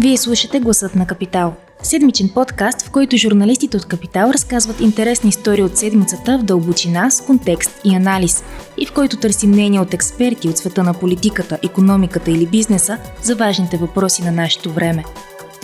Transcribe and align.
Вие 0.00 0.16
слушате 0.16 0.60
Гласът 0.60 0.94
на 0.94 1.06
Капитал. 1.06 1.54
Седмичен 1.82 2.28
подкаст, 2.34 2.82
в 2.82 2.90
който 2.90 3.16
журналистите 3.16 3.76
от 3.76 3.86
Капитал 3.86 4.30
разказват 4.30 4.80
интересни 4.80 5.28
истории 5.28 5.62
от 5.62 5.76
седмицата 5.76 6.38
в 6.38 6.42
дълбочина, 6.42 7.10
с 7.10 7.20
контекст 7.26 7.80
и 7.84 7.94
анализ, 7.94 8.44
и 8.76 8.86
в 8.86 8.92
който 8.92 9.16
търсим 9.16 9.50
мнение 9.50 9.80
от 9.80 9.94
експерти 9.94 10.48
от 10.48 10.58
света 10.58 10.82
на 10.82 10.94
политиката, 10.94 11.58
економиката 11.64 12.30
или 12.30 12.46
бизнеса 12.46 12.98
за 13.22 13.36
важните 13.36 13.76
въпроси 13.76 14.22
на 14.22 14.32
нашето 14.32 14.72
време. 14.72 15.04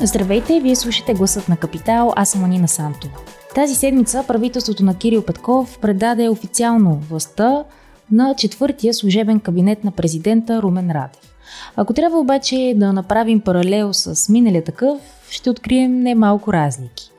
Здравейте, 0.02 0.61
вие 0.61 0.77
слушате 0.77 1.14
Гласът 1.14 1.48
на 1.48 1.57
Капитал, 1.57 2.12
аз 2.16 2.30
съм 2.30 2.45
Анина 2.45 2.69
Сантова. 2.69 3.14
Тази 3.55 3.75
седмица 3.75 4.25
правителството 4.29 4.85
на 4.85 4.98
Кирил 4.98 5.23
Петков 5.23 5.79
предаде 5.79 6.29
официално 6.29 7.03
властта 7.11 7.64
на 8.11 8.35
четвъртия 8.39 8.95
служебен 8.95 9.41
кабинет 9.41 9.85
на 9.85 9.91
президента 9.91 10.62
Румен 10.62 10.91
Радев. 10.91 11.34
Ако 11.77 11.92
трябва 11.92 12.19
обаче 12.19 12.74
да 12.77 12.92
направим 12.92 13.41
паралел 13.41 13.92
с 13.92 14.28
миналия 14.28 14.65
такъв, 14.65 14.98
ще 15.30 15.51
открием 15.51 16.01
немалко 16.01 16.52
разлики. 16.52 17.10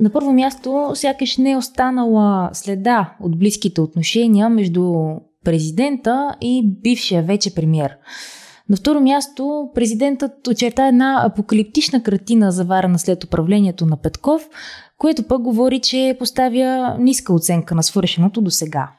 На 0.00 0.10
първо 0.10 0.32
място, 0.32 0.90
сякаш 0.94 1.36
не 1.36 1.50
е 1.50 1.56
останала 1.56 2.50
следа 2.52 3.14
от 3.20 3.38
близките 3.38 3.80
отношения 3.80 4.48
между 4.48 4.94
президента 5.44 6.34
и 6.40 6.70
бившия 6.82 7.22
вече 7.22 7.54
премьер. 7.54 7.96
На 8.68 8.76
второ 8.76 9.00
място, 9.00 9.70
президентът 9.74 10.48
очерта 10.48 10.86
една 10.86 11.22
апокалиптична 11.24 12.02
картина, 12.02 12.52
заварена 12.52 12.98
след 12.98 13.24
управлението 13.24 13.86
на 13.86 13.96
Петков, 13.96 14.48
което 14.98 15.22
пък 15.22 15.42
говори, 15.42 15.80
че 15.80 16.16
поставя 16.18 16.96
ниска 16.98 17.32
оценка 17.32 17.74
на 17.74 17.82
свършеното 17.82 18.40
до 18.40 18.50
сега. 18.50 18.90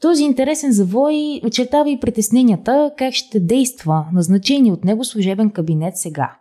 Този 0.00 0.24
интересен 0.24 0.72
завой 0.72 1.40
очертава 1.44 1.90
и 1.90 2.00
притесненията 2.00 2.90
как 2.98 3.14
ще 3.14 3.40
действа 3.40 4.06
назначение 4.12 4.72
от 4.72 4.84
него 4.84 5.04
служебен 5.04 5.50
кабинет 5.50 5.96
сега. 5.96 6.37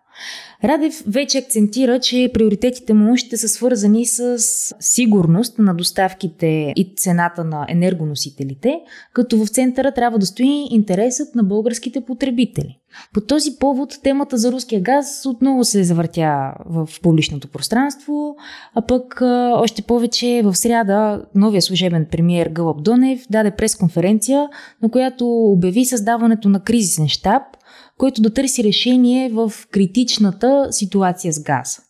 Радев 0.64 1.04
вече 1.08 1.38
акцентира, 1.38 2.00
че 2.00 2.32
приоритетите 2.34 2.94
му 2.94 3.18
ще 3.18 3.38
са 3.38 3.48
свързани 3.48 4.06
с 4.06 4.38
сигурност 4.80 5.60
на 5.60 5.74
доставките 5.74 6.74
и 6.76 6.94
цената 6.96 7.44
на 7.44 7.66
енергоносителите, 7.70 8.80
като 9.14 9.38
в 9.38 9.48
центъра 9.48 9.92
трябва 9.92 10.20
да 10.20 10.26
стои 10.26 10.68
интересът 10.72 11.36
на 11.36 11.44
българските 11.44 12.02
потребители. 12.02 12.80
По 13.14 13.22
този 13.22 13.52
повод 13.60 13.94
темата 14.04 14.38
за 14.38 14.52
руския 14.52 14.82
газ 14.82 15.26
отново 15.26 15.64
се 15.64 15.84
завъртя 15.84 16.54
в 16.66 16.90
публичното 17.02 17.48
пространство, 17.48 18.36
а 18.76 18.82
пък 18.82 19.22
още 19.54 19.82
повече 19.82 20.42
в 20.44 20.56
сряда 20.56 21.26
новия 21.36 21.62
служебен 21.62 22.08
премиер 22.12 22.50
Гълъб 22.50 22.84
Донев 22.84 23.22
даде 23.30 23.52
пресконференция, 23.52 24.50
на 24.82 24.90
която 24.90 25.28
обяви 25.28 25.86
създаването 25.86 26.50
на 26.50 26.60
кризисен 26.60 27.08
щаб– 27.08 27.44
който 27.98 28.22
да 28.22 28.34
търси 28.34 28.64
решение 28.64 29.30
в 29.30 29.54
критичната 29.72 30.68
ситуация 30.72 31.34
с 31.34 31.44
газа. 31.44 31.82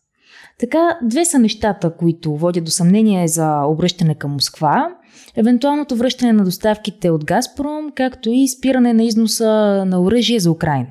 Така, 0.59 0.97
две 1.03 1.25
са 1.25 1.39
нещата, 1.39 1.95
които 1.97 2.35
водят 2.35 2.63
до 2.63 2.71
съмнение 2.71 3.27
за 3.27 3.61
обръщане 3.65 4.15
към 4.15 4.31
Москва. 4.31 4.89
Евентуалното 5.35 5.95
връщане 5.95 6.33
на 6.33 6.43
доставките 6.43 7.09
от 7.09 7.25
Газпром, 7.25 7.91
както 7.95 8.29
и 8.29 8.47
спиране 8.47 8.93
на 8.93 9.03
износа 9.03 9.85
на 9.87 10.01
оръжие 10.01 10.39
за 10.39 10.51
Украина. 10.51 10.87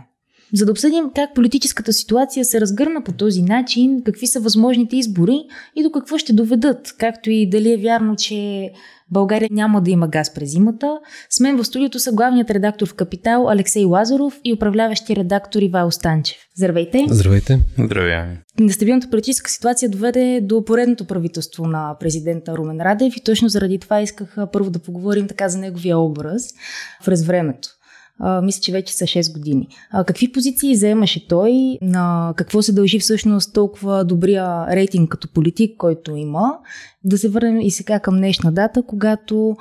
За 0.53 0.65
да 0.65 0.73
обсъдим 0.73 1.11
как 1.15 1.35
политическата 1.35 1.93
ситуация 1.93 2.45
се 2.45 2.61
разгърна 2.61 3.03
по 3.05 3.13
този 3.13 3.43
начин, 3.43 4.03
какви 4.05 4.27
са 4.27 4.41
възможните 4.41 4.97
избори 4.97 5.41
и 5.77 5.83
до 5.83 5.91
какво 5.91 6.19
ще 6.19 6.33
доведат, 6.33 6.95
както 6.99 7.31
и 7.31 7.51
дали 7.51 7.73
е 7.73 7.77
вярно, 7.77 8.17
че 8.17 8.71
България 9.11 9.49
няма 9.53 9.83
да 9.83 9.91
има 9.91 10.09
газ 10.09 10.35
през 10.35 10.51
зимата. 10.51 10.99
С 11.31 11.41
мен 11.41 11.57
в 11.57 11.65
студиото 11.65 11.99
са 11.99 12.13
главният 12.13 12.51
редактор 12.51 12.89
в 12.89 12.95
Капитал 12.95 13.49
Алексей 13.49 13.85
Лазаров 13.85 14.41
и 14.45 14.53
управляващи 14.53 15.17
редактор 15.17 15.63
Ивайло 15.63 15.91
Станчев. 15.91 16.39
Здравейте! 16.57 17.05
Здравейте! 17.11 17.61
Здравейте! 17.79 18.43
Нестабилната 18.61 19.11
политическа 19.11 19.51
ситуация 19.51 19.89
доведе 19.89 20.41
до 20.43 20.65
поредното 20.65 21.05
правителство 21.05 21.67
на 21.67 21.97
президента 22.01 22.57
Румен 22.57 22.81
Радев 22.81 23.17
и 23.17 23.25
точно 23.25 23.49
заради 23.49 23.79
това 23.79 24.01
исках 24.01 24.37
първо 24.53 24.71
да 24.71 24.79
поговорим 24.79 25.29
така 25.29 25.49
за 25.49 25.59
неговия 25.59 25.99
образ 25.99 26.43
през 27.05 27.25
времето 27.25 27.76
мисля, 28.43 28.61
че 28.61 28.73
вече 28.73 28.95
са 28.95 29.05
6 29.05 29.33
години. 29.33 29.69
А, 29.91 30.05
какви 30.05 30.33
позиции 30.33 30.77
заемаше 30.77 31.29
той? 31.29 31.79
На 31.83 32.35
какво 32.37 32.63
се 32.63 32.73
дължи 32.73 32.99
всъщност 32.99 33.55
толкова 33.55 34.05
добрия 34.05 34.67
рейтинг 34.77 35.11
като 35.11 35.33
политик, 35.33 35.77
който 35.79 36.17
има? 36.17 36.59
Да 37.05 37.19
се 37.19 37.29
върнем 37.29 37.61
и 37.61 37.71
сега 37.71 38.01
към 38.01 38.17
днешна 38.17 38.53
дата, 38.53 38.83
когато 38.83 39.57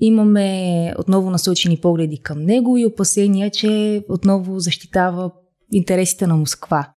имаме 0.00 0.94
отново 0.98 1.30
насочени 1.30 1.76
погледи 1.76 2.18
към 2.18 2.42
него 2.42 2.76
и 2.76 2.86
опасения, 2.86 3.50
че 3.50 4.04
отново 4.08 4.58
защитава 4.58 5.30
интересите 5.72 6.26
на 6.26 6.36
Москва. 6.36 6.92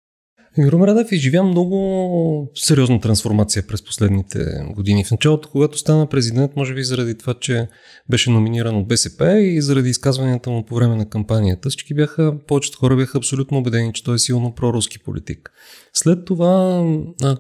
Румен 0.69 0.89
Радев 0.89 1.13
изживя 1.13 1.43
много 1.43 2.51
сериозна 2.55 3.01
трансформация 3.01 3.67
през 3.67 3.85
последните 3.85 4.39
години. 4.75 5.05
В 5.05 5.11
началото, 5.11 5.49
когато 5.49 5.79
стана 5.79 6.07
президент, 6.07 6.57
може 6.57 6.75
би 6.75 6.85
заради 6.85 7.19
това, 7.19 7.35
че 7.41 7.69
беше 8.11 8.31
номиниран 8.31 8.77
от 8.77 8.89
БСП 8.89 9.41
и 9.41 9.63
заради 9.63 9.91
изказванията 9.91 10.51
му 10.51 10.65
по 10.67 10.75
време 10.75 10.97
на 10.97 11.09
кампанията, 11.09 11.69
всички 11.69 11.95
бяха, 11.95 12.35
повечето 12.47 12.79
хора 12.79 12.97
бяха 12.97 13.19
абсолютно 13.19 13.59
убедени, 13.59 13.93
че 13.93 14.05
той 14.05 14.15
е 14.15 14.19
силно 14.19 14.55
проруски 14.55 14.99
политик. 14.99 15.51
След 15.93 16.25
това, 16.25 16.85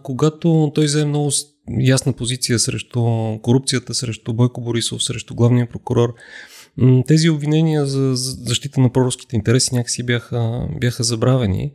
когато 0.02 0.72
той 0.74 0.84
взе 0.84 1.04
много 1.04 1.30
ясна 1.80 2.12
позиция 2.12 2.58
срещу 2.58 3.00
корупцията, 3.42 3.94
срещу 3.94 4.32
Бойко 4.32 4.60
Борисов, 4.60 5.04
срещу 5.04 5.34
главния 5.34 5.68
прокурор, 5.68 6.14
тези 7.06 7.30
обвинения 7.30 7.86
за 7.86 8.12
защита 8.14 8.80
на 8.80 8.92
проруските 8.92 9.36
интереси 9.36 9.74
някакси 9.74 10.02
бяха, 10.02 10.68
бяха 10.80 11.02
забравени. 11.04 11.72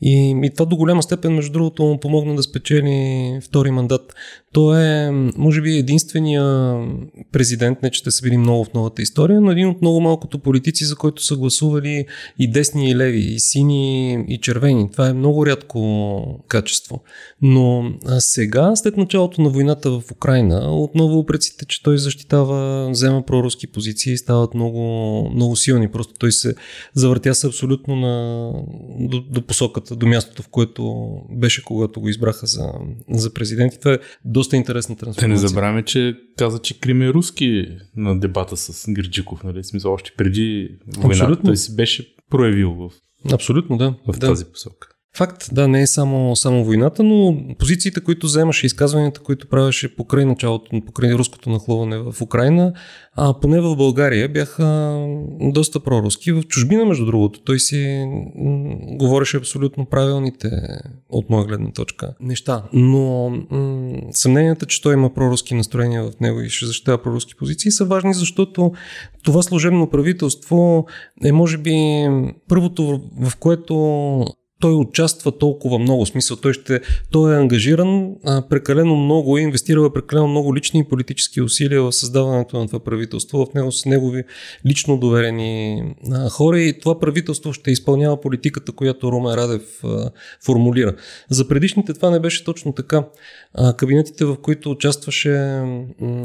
И, 0.00 0.40
и 0.44 0.50
това 0.50 0.64
до 0.64 0.76
голяма 0.76 1.02
степен, 1.02 1.34
между 1.34 1.52
другото, 1.52 1.82
му 1.82 2.00
помогна 2.00 2.36
да 2.36 2.42
спечели 2.42 3.40
втори 3.42 3.70
мандат. 3.70 4.14
Той 4.52 4.82
е, 4.82 5.10
може 5.36 5.60
би, 5.60 5.78
единствения 5.78 6.76
президент, 7.32 7.82
не 7.82 7.90
че 7.90 8.02
те 8.02 8.10
са 8.10 8.22
били 8.22 8.36
много 8.36 8.64
в 8.64 8.74
новата 8.74 9.02
история, 9.02 9.40
но 9.40 9.50
един 9.50 9.68
от 9.68 9.80
много 9.80 10.00
малкото 10.00 10.38
политици, 10.38 10.84
за 10.84 10.96
който 10.96 11.22
са 11.22 11.36
гласували 11.36 12.06
и 12.38 12.50
десни, 12.50 12.90
и 12.90 12.96
леви, 12.96 13.18
и 13.18 13.40
сини, 13.40 14.24
и 14.28 14.38
червени. 14.38 14.90
Това 14.92 15.08
е 15.08 15.12
много 15.12 15.46
рядко 15.46 16.44
качество. 16.48 17.02
Но 17.42 17.92
сега, 18.18 18.76
след 18.76 18.96
началото 18.96 19.42
на 19.42 19.48
войната 19.48 19.90
в 19.90 20.02
Украина, 20.12 20.72
отново 20.72 21.18
упреците, 21.18 21.64
че 21.64 21.82
той 21.82 21.98
защитава, 21.98 22.88
взема 22.90 23.22
проруски 23.22 23.66
позиции, 23.66 24.16
стават 24.16 24.54
много, 24.54 24.80
много 25.34 25.56
силни. 25.56 25.90
Просто 25.90 26.14
той 26.18 26.32
се 26.32 26.54
завъртя 26.94 27.34
се 27.34 27.46
абсолютно 27.46 27.96
на, 27.96 28.52
до, 28.98 29.20
до 29.20 29.42
посоката, 29.42 29.85
до 29.94 30.06
мястото, 30.06 30.42
в 30.42 30.48
което 30.48 31.12
беше, 31.30 31.64
когато 31.64 32.00
го 32.00 32.08
избраха 32.08 32.46
за, 32.46 32.72
за 33.10 33.34
президент. 33.34 33.74
И 33.74 33.78
това 33.78 33.92
е 33.92 33.98
доста 34.24 34.56
интересна 34.56 34.96
трансформация. 34.96 35.28
Те 35.28 35.42
не 35.42 35.48
забравяме, 35.48 35.82
че 35.82 36.14
каза, 36.36 36.58
че 36.58 36.80
Крим 36.80 37.02
е 37.02 37.12
руски 37.12 37.66
на 37.96 38.20
дебата 38.20 38.56
с 38.56 38.84
Гърджиков, 38.92 39.44
нали? 39.44 39.64
Смисъл, 39.64 39.92
още 39.92 40.12
преди 40.16 40.68
войната 40.96 41.08
Абсолютно. 41.08 41.44
той 41.44 41.56
си 41.56 41.76
беше 41.76 42.14
проявил 42.30 42.72
в, 42.72 42.90
Абсолютно, 43.32 43.76
да. 43.76 43.94
в 44.08 44.18
да. 44.18 44.26
тази 44.26 44.44
посока. 44.44 44.88
Факт, 45.16 45.48
да, 45.52 45.68
не 45.68 45.82
е 45.82 45.86
само, 45.86 46.36
само 46.36 46.64
войната, 46.64 47.02
но 47.02 47.38
позициите, 47.58 48.00
които 48.00 48.26
вземаше, 48.26 48.66
изказванията, 48.66 49.20
които 49.20 49.48
правеше 49.48 49.96
покрай 49.96 50.24
началото, 50.24 50.80
покрай 50.86 51.12
руското 51.14 51.50
нахлуване 51.50 51.98
в 51.98 52.22
Украина, 52.22 52.72
а 53.16 53.40
поне 53.40 53.60
в 53.60 53.76
България 53.76 54.28
бяха 54.28 54.98
доста 55.40 55.80
проруски. 55.80 56.32
В 56.32 56.42
чужбина, 56.42 56.84
между 56.84 57.06
другото, 57.06 57.40
той 57.40 57.60
си 57.60 58.04
говореше 58.92 59.36
абсолютно 59.36 59.86
правилните, 59.86 60.50
от 61.08 61.30
моя 61.30 61.44
гледна 61.44 61.72
точка, 61.72 62.14
неща. 62.20 62.62
Но 62.72 63.30
м- 63.50 63.98
съмненията, 64.10 64.66
че 64.66 64.82
той 64.82 64.94
има 64.94 65.14
проруски 65.14 65.54
настроения 65.54 66.04
в 66.04 66.20
него 66.20 66.40
и 66.40 66.50
ще 66.50 66.66
защитава 66.66 67.02
проруски 67.02 67.34
позиции, 67.34 67.70
са 67.70 67.84
важни, 67.84 68.14
защото 68.14 68.72
това 69.24 69.42
служебно 69.42 69.90
правителство 69.90 70.86
е, 71.24 71.32
може 71.32 71.58
би, 71.58 72.06
първото, 72.48 73.02
в 73.20 73.36
което 73.36 73.74
той 74.60 74.74
участва 74.74 75.38
толкова 75.38 75.78
много, 75.78 76.06
смисъл 76.06 76.36
той, 76.36 76.52
ще, 76.52 76.80
той 77.10 77.34
е 77.34 77.38
ангажиран 77.38 78.14
а, 78.24 78.48
прекалено 78.48 78.96
много 78.96 79.38
и 79.38 79.42
инвестира 79.42 79.92
прекалено 79.92 80.28
много 80.28 80.56
лични 80.56 80.80
и 80.80 80.84
политически 80.84 81.40
усилия 81.42 81.82
в 81.82 81.92
създаването 81.92 82.58
на 82.58 82.66
това 82.66 82.80
правителство, 82.80 83.46
в 83.46 83.54
него 83.54 83.72
с 83.72 83.86
негови 83.86 84.24
лично 84.66 84.98
доверени 84.98 85.82
а, 86.12 86.28
хора 86.28 86.60
и 86.60 86.78
това 86.80 86.98
правителство 86.98 87.52
ще 87.52 87.70
изпълнява 87.70 88.20
политиката, 88.20 88.72
която 88.72 89.12
Румен 89.12 89.34
Радев 89.34 89.84
а, 89.84 90.10
формулира. 90.44 90.94
За 91.30 91.48
предишните 91.48 91.94
това 91.94 92.10
не 92.10 92.20
беше 92.20 92.44
точно 92.44 92.72
така. 92.72 93.04
А, 93.54 93.76
кабинетите, 93.76 94.24
в 94.24 94.36
които 94.42 94.70
участваше, 94.70 95.62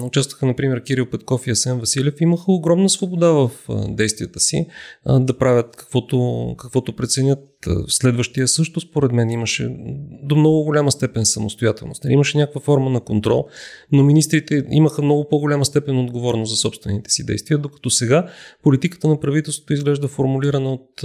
участваха, 0.03 0.45
например, 0.45 0.83
Кирил 0.83 1.05
Петков 1.05 1.47
и 1.47 1.51
Асен 1.51 1.79
Василев, 1.79 2.21
имаха 2.21 2.51
огромна 2.51 2.89
свобода 2.89 3.27
в 3.27 3.51
действията 3.89 4.39
си 4.39 4.67
а, 5.05 5.19
да 5.19 5.37
правят 5.37 5.75
каквото, 5.75 6.55
каквото 6.57 6.95
преценят 6.95 7.50
Следващия 7.87 8.47
също, 8.47 8.79
според 8.79 9.11
мен, 9.11 9.29
имаше 9.29 9.75
до 10.23 10.35
много 10.35 10.63
голяма 10.63 10.91
степен 10.91 11.25
самостоятелност. 11.25 12.03
Нали, 12.03 12.13
имаше 12.13 12.37
някаква 12.37 12.61
форма 12.61 12.89
на 12.89 12.99
контрол, 12.99 13.47
но 13.91 14.03
министрите 14.03 14.63
имаха 14.71 15.01
много 15.01 15.29
по-голяма 15.29 15.65
степен 15.65 15.99
отговорност 15.99 16.51
за 16.51 16.57
собствените 16.57 17.11
си 17.11 17.25
действия, 17.25 17.57
докато 17.57 17.89
сега 17.89 18.27
политиката 18.63 19.07
на 19.07 19.19
правителството 19.19 19.73
изглежда 19.73 20.07
формулирана 20.07 20.73
от, 20.73 21.03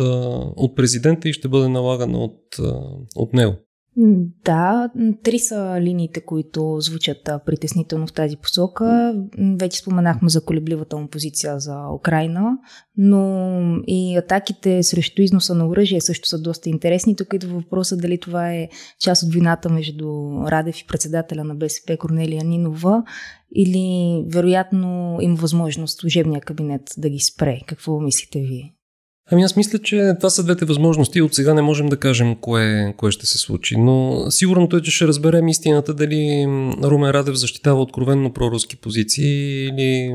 от 0.57 0.77
президента 0.77 1.29
и 1.29 1.33
ще 1.33 1.49
бъде 1.49 1.69
налагана 1.69 2.19
от, 2.19 2.41
от 3.17 3.33
него. 3.33 3.55
Да, 4.45 4.91
три 5.23 5.39
са 5.39 5.79
линиите, 5.81 6.21
които 6.21 6.77
звучат 6.81 7.31
притеснително 7.47 8.07
в 8.07 8.13
тази 8.13 8.37
посока. 8.37 9.15
Вече 9.59 9.79
споменахме 9.79 10.29
за 10.29 10.45
колебливата 10.45 10.97
му 10.97 11.09
позиция 11.09 11.59
за 11.59 11.89
Украина, 11.95 12.59
но 12.97 13.51
и 13.87 14.17
атаките 14.17 14.83
срещу 14.83 15.23
износа 15.23 15.55
на 15.55 15.69
оръжие 15.69 16.01
също 16.01 16.29
са 16.29 16.39
доста 16.39 16.69
интересни. 16.69 17.17
Тук 17.17 17.33
идва 17.33 17.55
въпроса 17.55 17.97
дали 17.97 18.19
това 18.19 18.53
е 18.53 18.69
част 19.01 19.23
от 19.23 19.33
вината 19.33 19.69
между 19.69 20.07
Радев 20.47 20.81
и 20.81 20.87
председателя 20.87 21.45
на 21.45 21.55
БСП 21.55 21.97
Корнелия 21.97 22.45
Нинова 22.45 23.03
или 23.55 24.25
вероятно 24.29 25.19
има 25.21 25.37
възможност 25.37 25.99
служебния 25.99 26.41
кабинет 26.41 26.83
да 26.99 27.09
ги 27.09 27.21
спре. 27.21 27.61
Какво 27.67 28.01
мислите 28.01 28.41
вие? 28.41 28.76
Ами 29.31 29.43
аз 29.43 29.57
мисля, 29.57 29.79
че 29.79 30.15
това 30.21 30.31
са 30.31 30.45
двете 30.45 30.65
възможности. 30.65 31.23
От 31.23 31.35
сега 31.35 31.55
не 31.55 31.63
можем 31.63 31.87
да 31.87 31.97
кажем 31.97 32.37
кое, 32.41 32.95
кое 32.97 33.11
ще 33.11 33.27
се 33.27 33.39
случи. 33.39 33.77
Но 33.77 34.27
сигурното 34.31 34.77
е, 34.77 34.83
че 34.83 34.91
ще 34.91 35.07
разберем 35.07 35.49
истината 35.49 35.95
дали 35.95 36.45
Румен 36.83 37.11
Радев 37.11 37.35
защитава 37.35 37.81
откровенно 37.81 38.33
проруски 38.33 38.77
позиции 38.77 39.67
или 39.67 40.15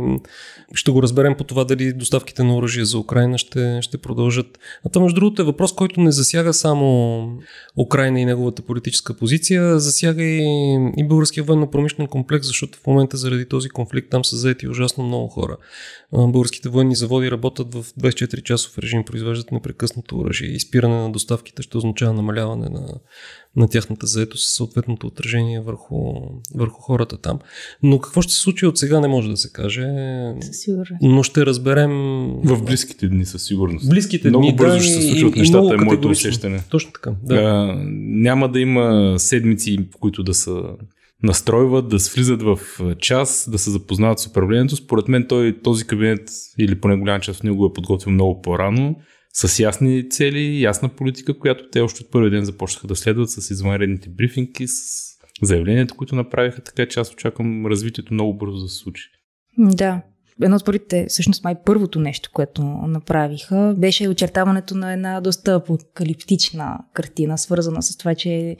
ще 0.74 0.92
го 0.92 1.04
разберем 1.04 1.36
по 1.38 1.44
това 1.44 1.64
дали 1.64 1.94
доставките 1.94 2.44
на 2.44 2.56
оръжие 2.56 2.86
за 2.86 3.00
Украина 3.00 3.38
ще, 3.38 3.80
ще 3.82 3.98
продължат. 3.98 4.60
А 4.86 4.90
това 4.90 5.04
между 5.04 5.20
другото 5.20 5.42
е 5.42 5.46
въпрос, 5.46 5.76
който 5.76 6.02
не 6.02 6.12
засяга 6.12 6.54
само 6.54 7.28
Украина 7.78 8.20
и 8.20 8.26
неговата 8.26 8.62
политическа 8.62 9.14
позиция, 9.14 9.80
засяга 9.80 10.24
и, 10.24 10.44
и 10.98 11.08
българския 11.08 11.44
военно-промишлен 11.44 12.08
комплекс, 12.08 12.48
защото 12.48 12.80
в 12.80 12.88
момента 12.88 13.18
заради 13.18 13.46
този 13.46 13.70
конфликт 13.70 14.10
там 14.10 14.26
са 14.26 14.38
заети 14.38 14.68
ужасно 14.68 15.04
много 15.04 15.28
хора. 15.28 15.58
Българските 16.14 16.70
военни 16.70 16.96
заводи 16.96 17.32
работят 17.32 17.74
в 17.74 17.84
24 17.84 18.44
часов 18.44 18.78
режим 18.78 19.02
им 19.02 19.06
произвеждат 19.06 19.52
непрекъснато 19.52 20.18
оръжие. 20.18 20.48
И 20.48 20.60
спиране 20.60 20.96
на 20.96 21.12
доставките 21.12 21.62
ще 21.62 21.78
означава 21.78 22.14
намаляване 22.14 22.70
на, 22.70 22.88
на 23.56 23.68
тяхната 23.68 24.08
заетост, 24.08 24.56
съответното 24.56 25.08
отражение 25.08 25.62
върху, 25.62 26.14
върху 26.56 26.82
хората 26.82 27.18
там. 27.18 27.40
Но 27.84 28.00
какво 28.00 28.22
ще 28.22 28.34
се 28.34 28.40
случи 28.40 28.66
от 28.66 28.78
сега 28.78 29.00
не 29.00 29.08
може 29.08 29.30
да 29.30 29.38
се 29.38 29.52
каже. 29.52 29.88
Сигурност. 30.62 30.92
Но 31.02 31.24
ще 31.24 31.46
разберем. 31.46 31.92
В 32.44 32.64
близките 32.66 33.08
дни 33.08 33.26
със 33.26 33.44
сигурност. 33.44 33.90
Близките 33.90 34.30
много 34.30 34.46
дни. 34.46 34.56
бързо 34.56 34.78
да, 34.78 34.84
ще 34.84 34.94
се 34.94 35.02
случват 35.02 35.36
и, 35.36 35.40
нещата, 35.40 35.68
и 35.72 35.74
е 35.74 35.78
моето 35.78 36.08
усещане. 36.08 36.64
Точно 36.70 36.92
така. 36.92 37.12
Да. 37.24 37.36
А, 37.36 37.84
няма 38.06 38.52
да 38.52 38.60
има 38.60 39.16
седмици, 39.18 39.78
в 39.96 40.00
които 40.00 40.24
да 40.24 40.34
са 40.34 40.64
настройват, 41.24 41.88
да 41.88 41.98
влизат 42.16 42.42
в 42.44 42.60
час, 43.00 43.50
да 43.52 43.58
се 43.58 43.72
запознават 43.72 44.20
с 44.20 44.28
управлението. 44.28 44.76
Според 44.76 45.08
мен 45.08 45.26
той, 45.30 45.60
този 45.64 45.88
кабинет, 45.88 46.30
или 46.60 46.76
поне 46.76 46.98
голяма 46.98 47.20
част 47.20 47.40
от 47.40 47.44
него 47.44 47.58
го 47.58 47.66
е 47.66 47.74
подготвил 47.74 48.14
много 48.14 48.42
по-рано, 48.42 48.96
с 49.34 49.60
ясни 49.60 50.10
цели, 50.10 50.62
ясна 50.62 50.90
политика, 50.90 51.40
която 51.40 51.70
те 51.72 51.82
още 51.82 52.04
от 52.04 52.12
първи 52.12 52.30
ден 52.30 52.46
започнаха 52.46 52.88
да 52.88 52.96
следват 52.96 53.30
с 53.30 53.52
извънредните 53.52 54.10
брифинги, 54.10 54.68
с 54.68 55.12
заявленията, 55.42 55.94
които 55.94 56.16
направиха, 56.16 56.62
така 56.62 56.86
че 56.86 57.00
аз 57.00 57.14
очаквам 57.14 57.66
развитието 57.66 58.14
много 58.14 58.38
бързо 58.38 58.58
да 58.58 58.68
се 58.68 58.78
случи. 58.78 59.04
Да, 59.58 60.02
едно 60.42 60.56
от 60.56 60.66
първите, 60.66 61.06
всъщност 61.10 61.44
май 61.44 61.56
първото 61.66 62.00
нещо, 62.00 62.30
което 62.34 62.64
направиха, 62.64 63.76
беше 63.78 64.10
очертаването 64.10 64.76
на 64.76 64.94
една 64.94 65.22
доста 65.22 65.54
апокалиптична 65.54 66.78
картина, 66.94 67.38
свързана 67.38 67.84
с 67.84 67.98
това, 67.98 68.16
че 68.16 68.58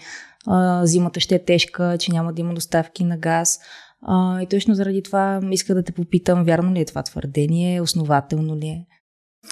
а, 0.48 0.86
зимата 0.86 1.20
ще 1.20 1.36
е 1.36 1.44
тежка, 1.44 1.96
че 2.00 2.12
няма 2.12 2.34
да 2.34 2.42
има 2.42 2.54
доставки 2.54 3.04
на 3.04 3.18
газ. 3.18 3.60
А, 4.02 4.42
и 4.42 4.48
точно 4.48 4.76
заради 4.76 5.04
това 5.04 5.40
иска 5.52 5.76
да 5.76 5.84
те 5.84 5.92
попитам, 5.92 6.44
вярно 6.44 6.74
ли 6.74 6.80
е 6.80 6.86
това 6.86 7.04
твърдение, 7.04 7.82
основателно 7.82 8.58
ли 8.58 8.68
е? 8.68 8.86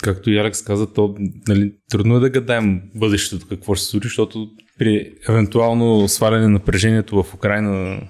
Както 0.02 0.30
и 0.30 0.38
Алекс 0.38 0.64
каза, 0.64 0.94
то 0.94 1.16
нали, 1.48 1.74
трудно 1.90 2.16
е 2.16 2.20
да 2.20 2.30
гадаем 2.30 2.82
бъдещето 2.96 3.48
какво 3.48 3.76
ще 3.76 3.86
се 3.86 3.92
случи, 3.92 4.08
защото 4.08 4.48
при 4.80 5.14
евентуално 5.30 6.08
сваляне 6.08 6.44
на 6.44 6.50
напрежението 6.50 7.24
в 7.24 7.34
Украина 7.34 8.02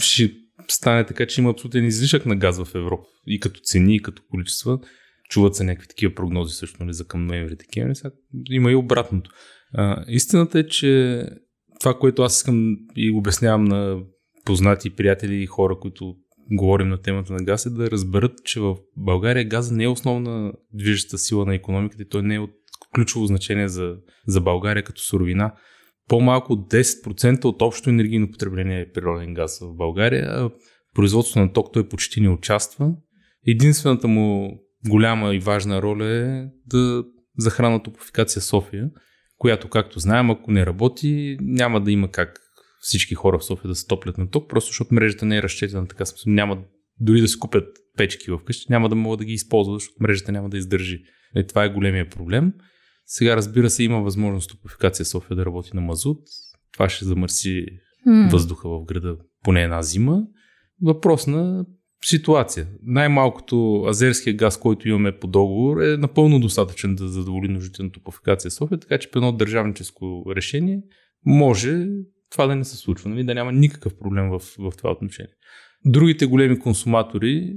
ще 0.00 0.30
стане 0.68 1.06
така, 1.06 1.26
че 1.26 1.40
има 1.40 1.50
абсолютен 1.50 1.84
излишък 1.84 2.26
на 2.26 2.36
газ 2.36 2.64
в 2.64 2.74
Европа. 2.74 3.04
И 3.26 3.40
като 3.40 3.60
цени, 3.60 3.96
и 3.96 4.02
като 4.02 4.22
количества. 4.30 4.78
Чуват 5.30 5.56
се 5.56 5.64
някакви 5.64 5.88
такива 5.88 6.14
прогнози 6.14 6.54
също 6.54 6.84
нали, 6.84 6.94
за 6.94 7.06
към 7.06 7.26
ноември, 7.26 7.56
декември. 7.56 7.94
Има 8.50 8.72
и 8.72 8.74
обратното. 8.74 9.30
А, 9.74 10.04
истината 10.08 10.58
е, 10.58 10.66
че 10.66 11.22
това, 11.80 11.98
което 11.98 12.22
аз 12.22 12.36
искам 12.36 12.76
и 12.96 13.10
обяснявам 13.10 13.64
на 13.64 14.00
познати 14.44 14.90
приятели 14.90 15.42
и 15.42 15.46
хора, 15.46 15.78
които 15.80 16.14
говорим 16.50 16.88
на 16.88 17.02
темата 17.02 17.32
на 17.32 17.44
газ, 17.44 17.66
е 17.66 17.70
да 17.70 17.90
разберат, 17.90 18.32
че 18.44 18.60
в 18.60 18.76
България 18.96 19.44
газа 19.44 19.74
не 19.74 19.84
е 19.84 19.88
основна 19.88 20.52
движеща 20.72 21.18
сила 21.18 21.46
на 21.46 21.54
економиката 21.54 22.02
и 22.02 22.08
той 22.08 22.22
не 22.22 22.34
е 22.34 22.38
от 22.38 22.50
ключово 22.94 23.26
значение 23.26 23.68
за, 23.68 23.96
за 24.26 24.40
България 24.40 24.84
като 24.84 25.00
суровина. 25.00 25.52
По-малко 26.12 26.52
от 26.52 26.72
10% 26.72 27.44
от 27.44 27.62
общо 27.62 27.90
енергийно 27.90 28.30
потребление 28.30 28.80
е 28.80 28.92
природен 28.92 29.34
газ 29.34 29.58
в 29.60 29.74
България, 29.74 30.50
производството 30.94 31.40
на 31.40 31.52
ток 31.52 31.72
той 31.72 31.88
почти 31.88 32.20
не 32.20 32.28
участва. 32.28 32.94
Единствената 33.46 34.08
му 34.08 34.58
голяма 34.88 35.34
и 35.34 35.38
важна 35.38 35.82
роля 35.82 36.06
е 36.06 36.44
да 36.66 37.04
захрана 37.38 37.82
топофикация 37.82 38.42
София 38.42 38.90
която, 39.42 39.68
както 39.68 39.98
знаем, 39.98 40.30
ако 40.30 40.50
не 40.50 40.66
работи, 40.66 41.36
няма 41.40 41.80
да 41.80 41.92
има 41.92 42.10
как 42.10 42.40
всички 42.80 43.14
хора 43.14 43.38
в 43.38 43.44
София 43.44 43.68
да 43.68 43.74
се 43.74 43.86
топлят 43.86 44.18
на 44.18 44.30
ток, 44.30 44.50
просто 44.50 44.68
защото 44.68 44.94
мрежата 44.94 45.26
не 45.26 45.36
е 45.36 45.42
разчетена 45.42 45.88
така, 45.88 46.06
смисъл, 46.06 46.32
няма 46.32 46.58
дори 47.00 47.20
да 47.20 47.28
си 47.28 47.38
купят 47.38 47.68
печки 47.96 48.30
в 48.30 48.38
къщи, 48.44 48.66
няма 48.70 48.88
да 48.88 48.94
могат 48.94 49.18
да 49.18 49.24
ги 49.24 49.32
използват, 49.32 49.80
защото 49.80 49.96
мрежата 50.00 50.32
няма 50.32 50.48
да 50.48 50.58
издържи. 50.58 51.02
И 51.36 51.46
това 51.46 51.64
е 51.64 51.68
големия 51.68 52.10
проблем. 52.10 52.52
Сега, 53.14 53.36
разбира 53.36 53.70
се, 53.70 53.84
има 53.84 54.00
възможност 54.00 54.50
топофикация 54.50 55.06
София 55.06 55.36
да 55.36 55.46
работи 55.46 55.70
на 55.74 55.80
мазут. 55.80 56.18
Това 56.72 56.88
ще 56.88 57.04
замърси 57.04 57.66
mm. 58.08 58.30
въздуха 58.30 58.68
в 58.68 58.84
града 58.84 59.16
поне 59.44 59.62
една 59.62 59.82
зима. 59.82 60.22
Въпрос 60.82 61.26
на 61.26 61.66
ситуация. 62.04 62.68
Най-малкото 62.82 63.84
азерския 63.88 64.36
газ, 64.36 64.60
който 64.60 64.88
имаме 64.88 65.18
по 65.18 65.26
договор, 65.26 65.80
е 65.80 65.96
напълно 65.96 66.40
достатъчен 66.40 66.94
да 66.94 67.08
задоволи 67.08 67.48
нуждите 67.48 67.82
на 67.82 67.92
топофикация 67.92 68.50
София, 68.50 68.78
така 68.78 68.98
че 68.98 69.10
по 69.10 69.18
едно 69.18 69.32
държавническо 69.32 70.24
решение 70.36 70.82
може 71.26 71.88
това 72.30 72.46
да 72.46 72.56
не 72.56 72.64
се 72.64 72.76
случва, 72.76 73.10
нали? 73.10 73.24
да 73.24 73.34
няма 73.34 73.52
никакъв 73.52 73.98
проблем 73.98 74.30
в, 74.30 74.38
в 74.58 74.72
това 74.78 74.90
отношение. 74.90 75.32
Другите 75.84 76.26
големи 76.26 76.58
консуматори 76.58 77.56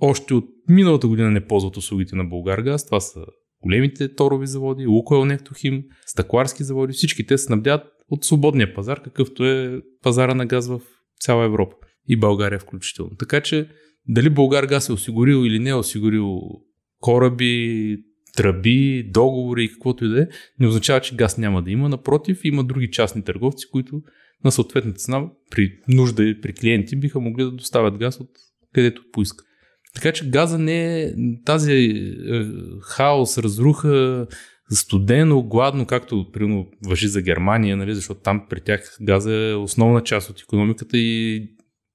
още 0.00 0.34
от 0.34 0.48
миналата 0.68 1.08
година 1.08 1.30
не 1.30 1.46
ползват 1.46 1.76
услугите 1.76 2.16
на 2.16 2.24
Българгаз. 2.24 2.86
Това 2.86 3.00
са 3.00 3.20
големите 3.62 4.14
торови 4.14 4.46
заводи, 4.46 4.86
Лукойл 4.86 5.24
Нефтохим, 5.24 5.84
стъкларски 6.06 6.64
заводи. 6.64 6.92
Всички 6.92 7.26
те 7.26 7.38
снабдят 7.38 7.82
от 8.10 8.24
свободния 8.24 8.74
пазар, 8.74 9.02
какъвто 9.02 9.44
е 9.44 9.80
пазара 10.02 10.34
на 10.34 10.46
газ 10.46 10.68
в 10.68 10.80
цяла 11.20 11.44
Европа 11.44 11.76
и 12.08 12.16
България 12.16 12.58
включително. 12.58 13.16
Така 13.18 13.40
че 13.40 13.68
дали 14.08 14.30
Българ 14.30 14.66
газ 14.66 14.88
е 14.88 14.92
осигурил 14.92 15.46
или 15.46 15.58
не 15.58 15.70
е 15.70 15.74
осигурил 15.74 16.40
кораби, 17.00 17.96
тръби, 18.36 19.10
договори 19.12 19.64
и 19.64 19.68
каквото 19.68 20.04
и 20.04 20.08
да 20.08 20.22
е, 20.22 20.26
не 20.60 20.66
означава, 20.66 21.00
че 21.00 21.16
газ 21.16 21.38
няма 21.38 21.62
да 21.62 21.70
има. 21.70 21.88
Напротив, 21.88 22.40
има 22.44 22.64
други 22.64 22.90
частни 22.90 23.24
търговци, 23.24 23.66
които 23.70 24.02
на 24.44 24.52
съответната 24.52 24.98
цена 24.98 25.30
при 25.50 25.72
нужда 25.88 26.24
и 26.24 26.40
при 26.40 26.52
клиенти 26.52 26.96
биха 26.96 27.20
могли 27.20 27.44
да 27.44 27.50
доставят 27.50 27.98
газ 27.98 28.20
от 28.20 28.30
където 28.72 29.04
поискат. 29.12 29.46
Така 29.94 30.12
че 30.12 30.30
газа 30.30 30.58
не 30.58 31.02
е 31.02 31.12
тази 31.44 31.72
е, 31.72 32.46
хаос, 32.82 33.38
разруха, 33.38 34.26
студено, 34.72 35.42
гладно, 35.42 35.86
както 35.86 36.30
примерно 36.32 36.66
въжи 36.86 37.08
за 37.08 37.22
Германия, 37.22 37.76
нали, 37.76 37.94
защото 37.94 38.20
там 38.20 38.46
при 38.50 38.60
тях 38.60 38.96
газа 39.02 39.34
е 39.34 39.54
основна 39.54 40.02
част 40.02 40.30
от 40.30 40.40
економиката 40.40 40.98
и 40.98 41.46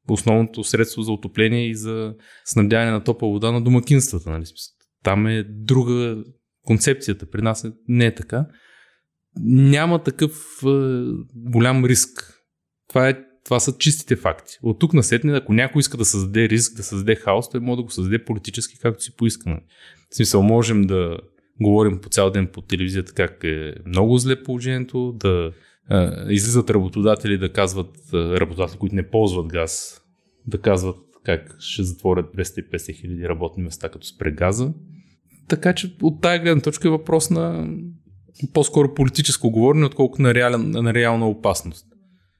основното 0.09 0.63
средство 0.63 1.01
за 1.01 1.11
отопление 1.11 1.69
и 1.69 1.75
за 1.75 2.15
снабдяване 2.45 2.91
на 2.91 3.03
топла 3.03 3.29
вода 3.29 3.51
на 3.51 3.61
домакинствата. 3.61 4.29
Нали? 4.29 4.43
Там 5.03 5.27
е 5.27 5.43
друга 5.43 6.23
концепцията. 6.65 7.29
При 7.29 7.41
нас 7.41 7.67
не 7.87 8.05
е 8.05 8.15
така. 8.15 8.45
Няма 9.39 10.03
такъв 10.03 10.31
е, 10.63 11.03
голям 11.35 11.85
риск. 11.85 12.41
Това, 12.89 13.09
е, 13.09 13.19
това 13.45 13.59
са 13.59 13.77
чистите 13.77 14.15
факти. 14.15 14.57
От 14.63 14.79
тук 14.79 14.93
на 14.93 15.03
сетне, 15.03 15.37
ако 15.37 15.53
някой 15.53 15.79
иска 15.79 15.97
да 15.97 16.05
създаде 16.05 16.49
риск, 16.49 16.75
да 16.75 16.83
създаде 16.83 17.15
хаос, 17.15 17.49
той 17.49 17.59
може 17.59 17.77
да 17.77 17.83
го 17.83 17.91
създаде 17.91 18.25
политически, 18.25 18.79
както 18.79 19.03
си 19.03 19.15
поиска. 19.15 19.49
Нали? 19.49 19.61
В 20.11 20.15
смисъл, 20.15 20.43
можем 20.43 20.81
да 20.81 21.17
говорим 21.61 21.99
по 22.01 22.09
цял 22.09 22.31
ден 22.31 22.47
по 22.47 22.61
телевизията 22.61 23.13
как 23.13 23.43
е 23.43 23.73
много 23.85 24.17
зле 24.17 24.43
положението, 24.43 25.11
да 25.11 25.51
излизат 26.29 26.69
работодатели 26.69 27.37
да 27.37 27.53
казват, 27.53 27.95
работодатели, 28.13 28.79
които 28.79 28.95
не 28.95 29.09
ползват 29.09 29.47
газ, 29.47 30.01
да 30.47 30.57
казват 30.61 30.97
как 31.23 31.55
ще 31.59 31.83
затворят 31.83 32.25
250 32.25 33.01
хиляди 33.01 33.29
работни 33.29 33.63
места, 33.63 33.89
като 33.89 34.07
спре 34.07 34.31
газа. 34.31 34.73
Така 35.47 35.73
че 35.73 35.95
от 36.01 36.21
тази 36.21 36.39
гледна 36.39 36.61
точка 36.61 36.87
е 36.87 36.91
въпрос 36.91 37.29
на 37.29 37.67
по-скоро 38.53 38.93
политическо 38.93 39.51
говорене, 39.51 39.85
отколкото 39.85 40.21
на, 40.21 40.33
реален, 40.33 40.71
на 40.71 40.93
реална 40.93 41.29
опасност. 41.29 41.85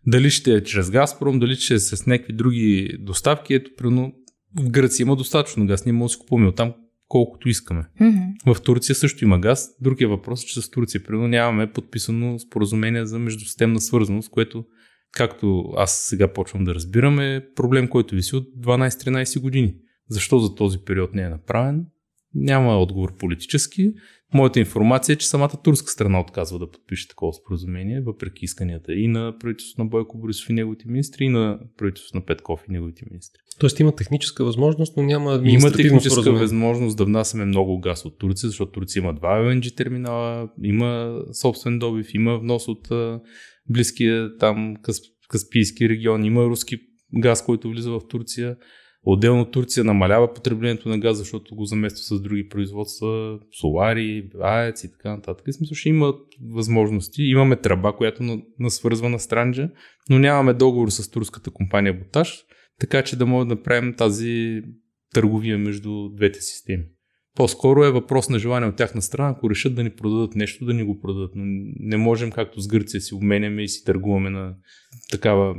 Дали 0.07 0.29
ще 0.29 0.53
е 0.53 0.63
чрез 0.63 0.89
Газпром, 0.89 1.39
дали 1.39 1.55
ще 1.55 1.73
е 1.73 1.79
с 1.79 2.05
някакви 2.05 2.33
други 2.33 2.97
доставки. 2.99 3.53
Ето, 3.53 3.71
примерно, 3.77 4.13
в 4.59 4.69
Гръция 4.69 5.03
има 5.03 5.15
достатъчно 5.15 5.65
газ, 5.65 5.85
ние 5.85 5.93
може 5.93 6.11
да 6.11 6.13
си 6.13 6.19
купуваме 6.19 6.47
оттам 6.47 6.73
колкото 7.07 7.49
искаме. 7.49 7.83
Mm-hmm. 8.01 8.53
В 8.53 8.61
Турция 8.61 8.95
също 8.95 9.23
има 9.23 9.39
газ. 9.39 9.69
Другия 9.81 10.09
въпрос 10.09 10.43
е, 10.43 10.45
че 10.45 10.61
с 10.61 10.69
Турция, 10.69 11.03
примерно, 11.03 11.27
нямаме 11.27 11.71
подписано 11.71 12.39
споразумение 12.39 13.05
за 13.05 13.19
междусистемна 13.19 13.81
свързаност, 13.81 14.29
което, 14.29 14.65
както 15.11 15.73
аз 15.77 15.91
сега 16.09 16.33
почвам 16.33 16.63
да 16.63 16.75
разбирам, 16.75 17.19
е 17.19 17.45
проблем, 17.55 17.87
който 17.87 18.15
виси 18.15 18.35
от 18.35 18.47
12-13 18.59 19.39
години. 19.39 19.75
Защо 20.09 20.39
за 20.39 20.55
този 20.55 20.77
период 20.85 21.13
не 21.13 21.21
е 21.21 21.29
направен? 21.29 21.85
Няма 22.33 22.77
отговор 22.77 23.15
политически. 23.17 23.93
Моята 24.35 24.59
информация 24.59 25.13
е, 25.13 25.17
че 25.17 25.27
самата 25.27 25.51
турска 25.63 25.91
страна 25.91 26.19
отказва 26.19 26.59
да 26.59 26.71
подпише 26.71 27.07
такова 27.07 27.33
споразумение, 27.33 28.01
въпреки 28.01 28.45
исканията 28.45 28.93
и 28.93 29.07
на 29.07 29.33
правителството 29.39 29.83
на 29.83 29.89
Бойко 29.89 30.17
Борисов 30.17 30.49
и 30.49 30.53
неговите 30.53 30.85
министри, 30.87 31.25
и 31.25 31.29
на 31.29 31.59
правителството 31.77 32.17
на 32.17 32.25
Петков 32.25 32.61
и 32.69 32.71
неговите 32.71 33.05
министри. 33.11 33.39
Тоест 33.59 33.79
има 33.79 33.95
техническа 33.95 34.45
възможност, 34.45 34.97
но 34.97 35.03
няма 35.03 35.41
Има 35.45 35.71
техническа 35.71 36.31
възможност 36.31 36.97
да 36.97 37.05
внасяме 37.05 37.45
много 37.45 37.79
газ 37.79 38.05
от 38.05 38.17
Турция, 38.17 38.49
защото 38.49 38.71
Турция 38.71 39.01
има 39.01 39.13
два 39.13 39.29
LNG 39.29 39.77
терминала, 39.77 40.49
има 40.63 41.19
собствен 41.33 41.79
добив, 41.79 42.07
има 42.13 42.37
внос 42.37 42.67
от 42.67 42.87
близкия 43.69 44.37
там 44.37 44.75
Каспийски 45.29 45.89
регион, 45.89 46.25
има 46.25 46.45
руски 46.45 46.77
газ, 47.17 47.45
който 47.45 47.69
влиза 47.69 47.91
в 47.91 48.01
Турция. 48.09 48.55
Отделно 49.07 49.45
Турция 49.45 49.83
намалява 49.83 50.33
потреблението 50.33 50.89
на 50.89 50.99
газ, 50.99 51.17
защото 51.17 51.55
го 51.55 51.65
замества 51.65 52.17
с 52.17 52.21
други 52.21 52.49
производства, 52.49 53.39
солари, 53.59 54.29
аец 54.41 54.83
и 54.83 54.91
така 54.91 55.15
нататък. 55.15 55.45
В 55.47 55.53
смисъл, 55.53 55.75
ще 55.75 55.89
има 55.89 56.13
възможности. 56.53 57.23
Имаме 57.23 57.55
тръба, 57.55 57.95
която 57.95 58.41
насвързва 58.59 59.09
на 59.09 59.19
Странджа, 59.19 59.69
но 60.09 60.19
нямаме 60.19 60.53
договор 60.53 60.89
с 60.89 61.11
турската 61.11 61.51
компания 61.51 61.93
Боташ, 61.93 62.43
така 62.79 63.03
че 63.03 63.15
да 63.15 63.25
можем 63.25 63.49
да 63.49 63.63
правим 63.63 63.93
тази 63.93 64.61
търговия 65.13 65.57
между 65.57 66.09
двете 66.09 66.41
системи. 66.41 66.83
По-скоро 67.35 67.83
е 67.83 67.91
въпрос 67.91 68.29
на 68.29 68.39
желание 68.39 68.69
от 68.69 68.75
тяхна 68.75 69.01
страна, 69.01 69.29
ако 69.29 69.49
решат 69.49 69.75
да 69.75 69.83
ни 69.83 69.89
продадат 69.89 70.35
нещо, 70.35 70.65
да 70.65 70.73
ни 70.73 70.83
го 70.83 70.99
продадат. 70.99 71.31
Но 71.35 71.43
не 71.79 71.97
можем, 71.97 72.31
както 72.31 72.61
с 72.61 72.67
Гърция, 72.67 73.01
си 73.01 73.15
обменяме 73.15 73.63
и 73.63 73.67
си 73.67 73.85
търгуваме 73.85 74.29
на 74.29 74.55
такава 75.11 75.55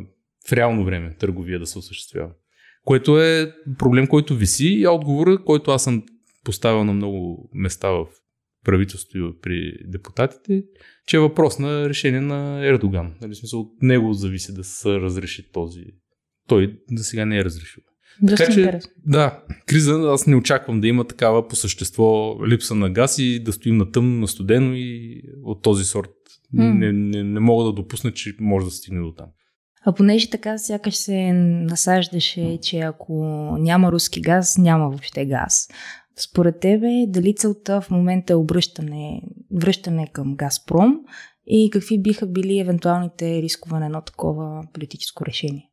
в 0.48 0.52
реално 0.52 0.84
време 0.84 1.16
търговия 1.18 1.58
да 1.58 1.66
се 1.66 1.78
осъществява. 1.78 2.30
Което 2.86 3.20
е 3.20 3.54
проблем, 3.78 4.06
който 4.06 4.36
виси 4.36 4.66
и 4.66 4.86
отговора, 4.86 5.44
който 5.44 5.70
аз 5.70 5.84
съм 5.84 6.02
поставил 6.44 6.84
на 6.84 6.92
много 6.92 7.50
места 7.54 7.88
в 7.88 8.06
правителството 8.64 9.34
при 9.42 9.72
депутатите, 9.86 10.62
че 11.06 11.16
е 11.16 11.20
въпрос 11.20 11.58
на 11.58 11.88
решение 11.88 12.20
на 12.20 12.66
Ердоган. 12.66 13.14
Нали, 13.22 13.34
смисъл, 13.34 13.60
от 13.60 13.82
него 13.82 14.12
зависи 14.12 14.54
да 14.54 14.64
се 14.64 14.88
разреши 14.88 15.50
този. 15.52 15.84
Той 16.48 16.78
за 16.92 17.04
сега 17.04 17.24
не 17.24 17.38
е 17.38 17.44
разрешил. 17.44 17.82
Доста 18.22 18.36
така 18.36 18.52
че, 18.52 18.78
да, 19.06 19.42
криза, 19.66 19.92
аз 19.92 20.26
не 20.26 20.36
очаквам 20.36 20.80
да 20.80 20.88
има 20.88 21.04
такава 21.04 21.48
по 21.48 21.56
същество 21.56 22.38
липса 22.46 22.74
на 22.74 22.90
газ 22.90 23.18
и 23.18 23.42
да 23.44 23.52
стоим 23.52 23.76
на 23.76 23.90
тъмно, 23.90 24.20
на 24.20 24.28
студено 24.28 24.72
и 24.74 25.22
от 25.42 25.62
този 25.62 25.84
сорт. 25.84 26.10
Mm. 26.54 26.78
Не, 26.78 26.92
не, 26.92 27.22
не 27.24 27.40
мога 27.40 27.64
да 27.64 27.72
допусна, 27.72 28.12
че 28.12 28.34
може 28.40 28.66
да 28.66 28.70
стигне 28.70 29.00
до 29.00 29.12
там. 29.12 29.26
А 29.86 29.92
понеже 29.92 30.30
така 30.30 30.58
сякаш 30.58 30.96
се 30.96 31.32
насаждаше, 31.32 32.58
че 32.62 32.78
ако 32.78 33.24
няма 33.58 33.92
руски 33.92 34.20
газ, 34.20 34.58
няма 34.58 34.88
въобще 34.88 35.26
газ. 35.26 35.68
Според 36.18 36.60
тебе, 36.60 37.04
дали 37.08 37.34
целта 37.34 37.80
в 37.80 37.90
момента 37.90 38.32
е 38.32 38.36
обръщане, 38.36 39.22
връщане 39.52 40.06
към 40.12 40.36
Газпром 40.36 41.00
и 41.46 41.70
какви 41.70 42.02
биха 42.02 42.26
били 42.26 42.58
евентуалните 42.58 43.42
рискове 43.42 43.78
на 43.78 43.86
едно 43.86 44.00
такова 44.00 44.62
политическо 44.72 45.26
решение? 45.26 45.70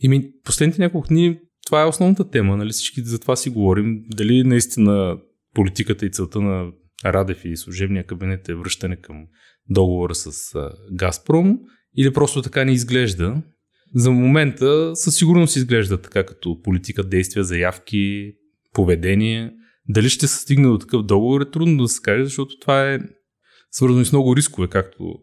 Ими, 0.00 0.32
последните 0.44 0.82
няколко 0.82 1.08
дни 1.08 1.38
това 1.66 1.82
е 1.82 1.86
основната 1.86 2.30
тема, 2.30 2.56
нали? 2.56 2.70
Всички 2.70 3.00
за 3.00 3.18
това 3.18 3.36
си 3.36 3.50
говорим. 3.50 4.04
Дали 4.16 4.44
наистина 4.44 5.18
политиката 5.54 6.06
и 6.06 6.10
целта 6.10 6.40
на 6.40 6.70
Радев 7.04 7.44
и 7.44 7.56
служебния 7.56 8.06
кабинет 8.06 8.48
е 8.48 8.54
връщане 8.54 8.96
към 8.96 9.26
договора 9.70 10.14
с 10.14 10.54
Газпром 10.92 11.58
или 11.96 12.12
просто 12.12 12.42
така 12.42 12.64
не 12.64 12.72
изглежда. 12.72 13.42
За 13.94 14.10
момента 14.10 14.96
със 14.96 15.16
сигурност 15.16 15.56
изглежда 15.56 16.02
така 16.02 16.26
като 16.26 16.62
политика, 16.62 17.04
действия, 17.04 17.44
заявки, 17.44 18.32
поведение. 18.72 19.52
Дали 19.88 20.08
ще 20.08 20.26
се 20.26 20.38
стигне 20.38 20.68
до 20.68 20.78
такъв 20.78 21.02
договор 21.02 21.40
е 21.40 21.50
трудно 21.50 21.82
да 21.82 21.88
се 21.88 22.02
каже, 22.02 22.24
защото 22.24 22.58
това 22.58 22.92
е 22.92 22.98
свързано 23.70 24.00
и 24.00 24.04
с 24.04 24.12
много 24.12 24.36
рискове, 24.36 24.68
както 24.68 25.14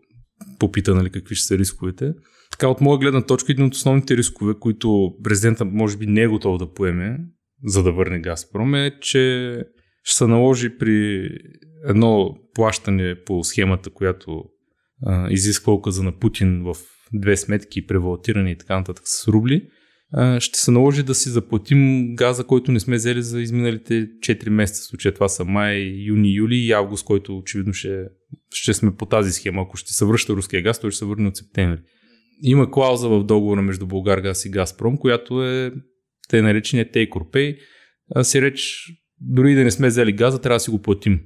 попита 0.59 0.95
нали, 0.95 1.09
какви 1.09 1.35
ще 1.35 1.45
са 1.45 1.57
рисковете. 1.57 2.13
Така 2.51 2.67
от 2.67 2.81
моя 2.81 2.99
гледна 2.99 3.21
точка, 3.21 3.51
един 3.51 3.65
от 3.65 3.73
основните 3.73 4.17
рискове, 4.17 4.53
които 4.59 5.13
президента 5.23 5.65
може 5.65 5.97
би 5.97 6.07
не 6.07 6.21
е 6.21 6.27
готов 6.27 6.57
да 6.57 6.73
поеме, 6.73 7.19
за 7.65 7.83
да 7.83 7.91
върне 7.91 8.19
Газпром, 8.19 8.75
е, 8.75 8.99
че 9.01 9.55
ще 10.03 10.17
се 10.17 10.27
наложи 10.27 10.77
при 10.77 11.29
едно 11.87 12.37
плащане 12.53 13.15
по 13.25 13.43
схемата, 13.43 13.89
която 13.89 14.43
а, 15.05 15.31
изисква 15.31 15.73
указа 15.73 16.03
на 16.03 16.19
Путин 16.19 16.63
в 16.63 16.75
две 17.13 17.37
сметки, 17.37 17.87
превалтирани 17.87 18.51
и 18.51 18.57
така 18.57 18.77
нататък 18.77 19.03
с 19.07 19.27
рубли, 19.27 19.67
ще 20.39 20.59
се 20.59 20.71
наложи 20.71 21.03
да 21.03 21.15
си 21.15 21.29
заплатим 21.29 22.15
газа, 22.15 22.43
който 22.43 22.71
не 22.71 22.79
сме 22.79 22.95
взели 22.95 23.21
за 23.21 23.41
изминалите 23.41 23.93
4 23.93 24.49
месеца. 24.49 24.81
Случая 24.81 25.13
това 25.13 25.29
са 25.29 25.45
май, 25.45 25.77
юни, 26.05 26.33
юли 26.33 26.55
и 26.55 26.71
август, 26.71 27.05
който 27.05 27.37
очевидно 27.37 27.73
ще, 27.73 28.05
ще 28.53 28.73
сме 28.73 28.95
по 28.95 29.05
тази 29.05 29.31
схема. 29.31 29.61
Ако 29.61 29.77
ще 29.77 29.93
се 29.93 30.05
връща 30.05 30.33
руския 30.33 30.61
газ, 30.61 30.79
той 30.79 30.91
ще 30.91 30.97
се 30.97 31.05
върне 31.05 31.27
от 31.27 31.37
септември. 31.37 31.79
Има 32.43 32.71
клауза 32.71 33.09
в 33.09 33.23
договора 33.23 33.61
между 33.61 33.87
Българ 33.87 34.21
газ 34.21 34.45
и 34.45 34.49
Газпром, 34.49 34.97
която 34.97 35.43
е 35.43 35.73
те 36.29 36.41
наречения 36.41 36.91
take 36.91 37.09
or 37.09 37.33
pay. 37.33 37.57
А 38.15 38.23
си 38.23 38.41
реч, 38.41 38.85
дори 39.21 39.55
да 39.55 39.63
не 39.63 39.71
сме 39.71 39.87
взели 39.87 40.13
газа, 40.13 40.41
трябва 40.41 40.55
да 40.55 40.59
си 40.59 40.69
го 40.69 40.81
платим. 40.81 41.19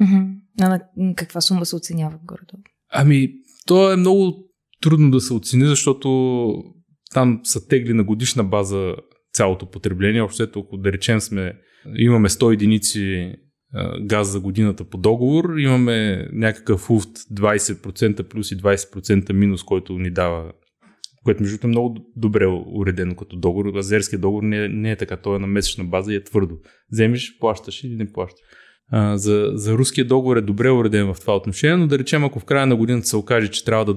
Mm-hmm. 0.00 0.34
А 0.60 0.68
на 0.68 1.14
каква 1.16 1.40
сума 1.40 1.66
се 1.66 1.76
оценява 1.76 2.18
горе 2.24 2.42
Ами, 2.88 3.28
то 3.66 3.92
е 3.92 3.96
много 3.96 4.48
трудно 4.82 5.10
да 5.10 5.20
се 5.20 5.34
оцени, 5.34 5.66
защото 5.66 6.48
там 7.14 7.40
са 7.44 7.68
тегли 7.68 7.92
на 7.92 8.04
годишна 8.04 8.44
база 8.44 8.94
цялото 9.32 9.70
потребление. 9.70 10.22
Общо 10.22 10.42
ако 10.42 10.76
да 10.76 10.92
речем 10.92 11.20
сме, 11.20 11.52
имаме 11.96 12.28
100 12.28 12.52
единици 12.52 13.34
газ 14.00 14.28
за 14.28 14.40
годината 14.40 14.84
по 14.84 14.98
договор, 14.98 15.58
имаме 15.58 16.28
някакъв 16.32 16.90
уфт 16.90 17.08
20% 17.08 18.22
плюс 18.22 18.50
и 18.50 18.56
20% 18.56 19.32
минус, 19.32 19.62
който 19.62 19.98
ни 19.98 20.10
дава 20.10 20.52
което 21.24 21.42
между 21.42 21.66
е 21.66 21.68
много 21.68 22.12
добре 22.16 22.46
уредено 22.66 23.16
като 23.16 23.36
договор. 23.36 23.76
Азерския 23.76 24.18
договор 24.18 24.42
не 24.42 24.64
е, 24.64 24.68
не 24.68 24.90
е 24.90 24.96
така, 24.96 25.16
той 25.16 25.36
е 25.36 25.38
на 25.38 25.46
месечна 25.46 25.84
база 25.84 26.12
и 26.12 26.16
е 26.16 26.24
твърдо. 26.24 26.58
Вземеш, 26.92 27.38
плащаш 27.40 27.84
или 27.84 27.96
не 27.96 28.12
плащаш. 28.12 28.40
А, 28.90 29.16
за, 29.16 29.50
за 29.54 29.72
руския 29.72 30.06
договор 30.06 30.36
е 30.36 30.40
добре 30.40 30.70
уреден 30.70 31.14
в 31.14 31.20
това 31.20 31.36
отношение, 31.36 31.76
но 31.76 31.86
да 31.86 31.98
речем, 31.98 32.24
ако 32.24 32.40
в 32.40 32.44
края 32.44 32.66
на 32.66 32.76
годината 32.76 33.06
се 33.06 33.16
окаже, 33.16 33.48
че 33.48 33.64
трябва 33.64 33.84
да 33.84 33.94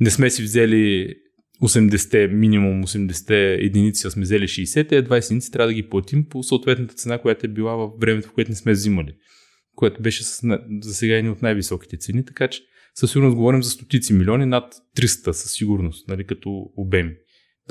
не 0.00 0.10
сме 0.10 0.30
си 0.30 0.42
взели 0.42 1.14
80, 1.62 2.32
минимум 2.32 2.84
80 2.84 3.64
единици, 3.64 4.06
а 4.06 4.10
сме 4.10 4.22
взели 4.22 4.44
60, 4.44 4.88
тези 4.88 5.06
20 5.06 5.24
единици 5.26 5.50
трябва 5.50 5.66
да 5.66 5.74
ги 5.74 5.88
платим 5.88 6.24
по 6.28 6.42
съответната 6.42 6.94
цена, 6.94 7.18
която 7.18 7.46
е 7.46 7.48
била 7.48 7.76
в 7.76 7.90
времето, 8.00 8.28
в 8.28 8.32
което 8.32 8.50
не 8.50 8.56
сме 8.56 8.72
взимали. 8.72 9.14
Което 9.74 10.02
беше 10.02 10.24
с, 10.24 10.58
за 10.80 10.94
сега 10.94 11.16
едни 11.16 11.30
от 11.30 11.42
най-високите 11.42 11.96
цени, 11.96 12.24
така 12.24 12.48
че 12.48 12.62
със 12.94 13.12
сигурност 13.12 13.36
говорим 13.36 13.62
за 13.62 13.70
стотици 13.70 14.12
милиони, 14.12 14.46
над 14.46 14.74
300 14.96 15.30
със 15.30 15.52
сигурност, 15.52 16.08
нали, 16.08 16.24
като 16.24 16.70
обеми. 16.76 17.14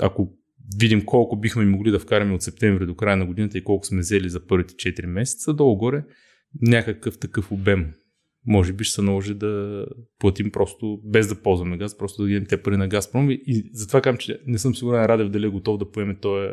Ако 0.02 0.34
видим 0.80 1.06
колко 1.06 1.40
бихме 1.40 1.66
могли 1.66 1.92
да 1.92 2.00
вкараме 2.00 2.34
от 2.34 2.42
септември 2.42 2.86
до 2.86 2.96
края 2.96 3.18
на 3.18 3.26
годината 3.26 3.58
и 3.58 3.64
колко 3.64 3.86
сме 3.86 4.00
взели 4.00 4.30
за 4.30 4.46
първите 4.46 4.74
4 4.74 5.06
месеца, 5.06 5.54
долу-горе 5.54 6.04
някакъв 6.62 7.20
такъв 7.20 7.52
обем 7.52 7.94
може 8.48 8.74
би 8.74 8.84
ще 8.84 8.96
се 8.96 9.02
наложи 9.02 9.34
да 9.34 9.86
платим 10.20 10.52
просто 10.52 11.00
без 11.04 11.28
да 11.28 11.42
ползваме 11.42 11.78
газ, 11.78 11.98
просто 11.98 12.22
да 12.22 12.28
дадем 12.28 12.46
те 12.50 12.62
пари 12.62 12.78
на 12.78 12.88
Газпром. 12.88 13.32
И, 13.32 13.70
затова 13.74 14.02
казвам, 14.02 14.18
че 14.18 14.40
не 14.48 14.58
съм 14.58 14.76
сигурен 14.76 15.06
Радев 15.06 15.30
дали 15.30 15.46
е 15.46 15.50
готов 15.50 15.78
да 15.78 15.92
поеме 15.92 16.20
този, 16.20 16.48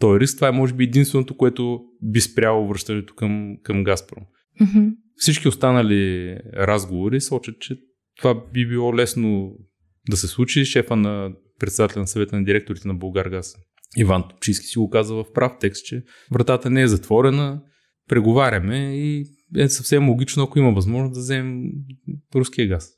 този 0.00 0.20
риск. 0.20 0.36
Това 0.36 0.48
е 0.48 0.52
може 0.52 0.74
би 0.74 0.84
единственото, 0.84 1.36
което 1.36 1.80
би 2.02 2.20
спряло 2.20 2.68
връщането 2.68 3.14
към, 3.14 3.56
към 3.62 3.84
Газпром. 3.84 4.24
Mm-hmm. 4.60 4.94
Всички 5.16 5.48
останали 5.48 6.34
разговори 6.56 7.20
сочат, 7.20 7.60
че 7.60 7.76
това 8.18 8.42
би 8.52 8.68
било 8.68 8.96
лесно 8.96 9.56
да 10.10 10.16
се 10.16 10.26
случи. 10.26 10.64
Шефа 10.64 10.96
на 10.96 11.32
председателя 11.58 12.00
на 12.00 12.06
съвета 12.06 12.36
на 12.36 12.44
директорите 12.44 12.88
на 12.88 12.94
Българгаз 12.94 13.54
Иван 13.96 14.24
Топчийски 14.30 14.66
си 14.66 14.78
го 14.78 14.90
каза 14.90 15.14
в 15.14 15.24
прав 15.34 15.52
текст, 15.60 15.84
че 15.84 16.02
вратата 16.32 16.70
не 16.70 16.82
е 16.82 16.88
затворена, 16.88 17.62
преговаряме 18.08 18.96
и 18.96 19.24
е 19.56 19.68
съвсем 19.68 20.08
логично, 20.08 20.42
ако 20.42 20.58
има 20.58 20.72
възможност 20.72 21.14
да 21.14 21.20
вземем 21.20 21.62
руския 22.34 22.68
газ. 22.68 22.88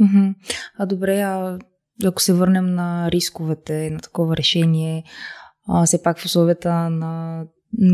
Mm-hmm. 0.00 0.34
А 0.78 0.86
добре, 0.86 1.20
а 1.20 1.58
ако 2.04 2.22
се 2.22 2.32
върнем 2.32 2.74
на 2.74 3.10
рисковете 3.10 3.90
на 3.90 4.00
такова 4.00 4.36
решение, 4.36 5.04
а, 5.68 5.86
все 5.86 6.02
пак 6.02 6.18
в 6.18 6.24
условията 6.24 6.90
на 6.90 7.44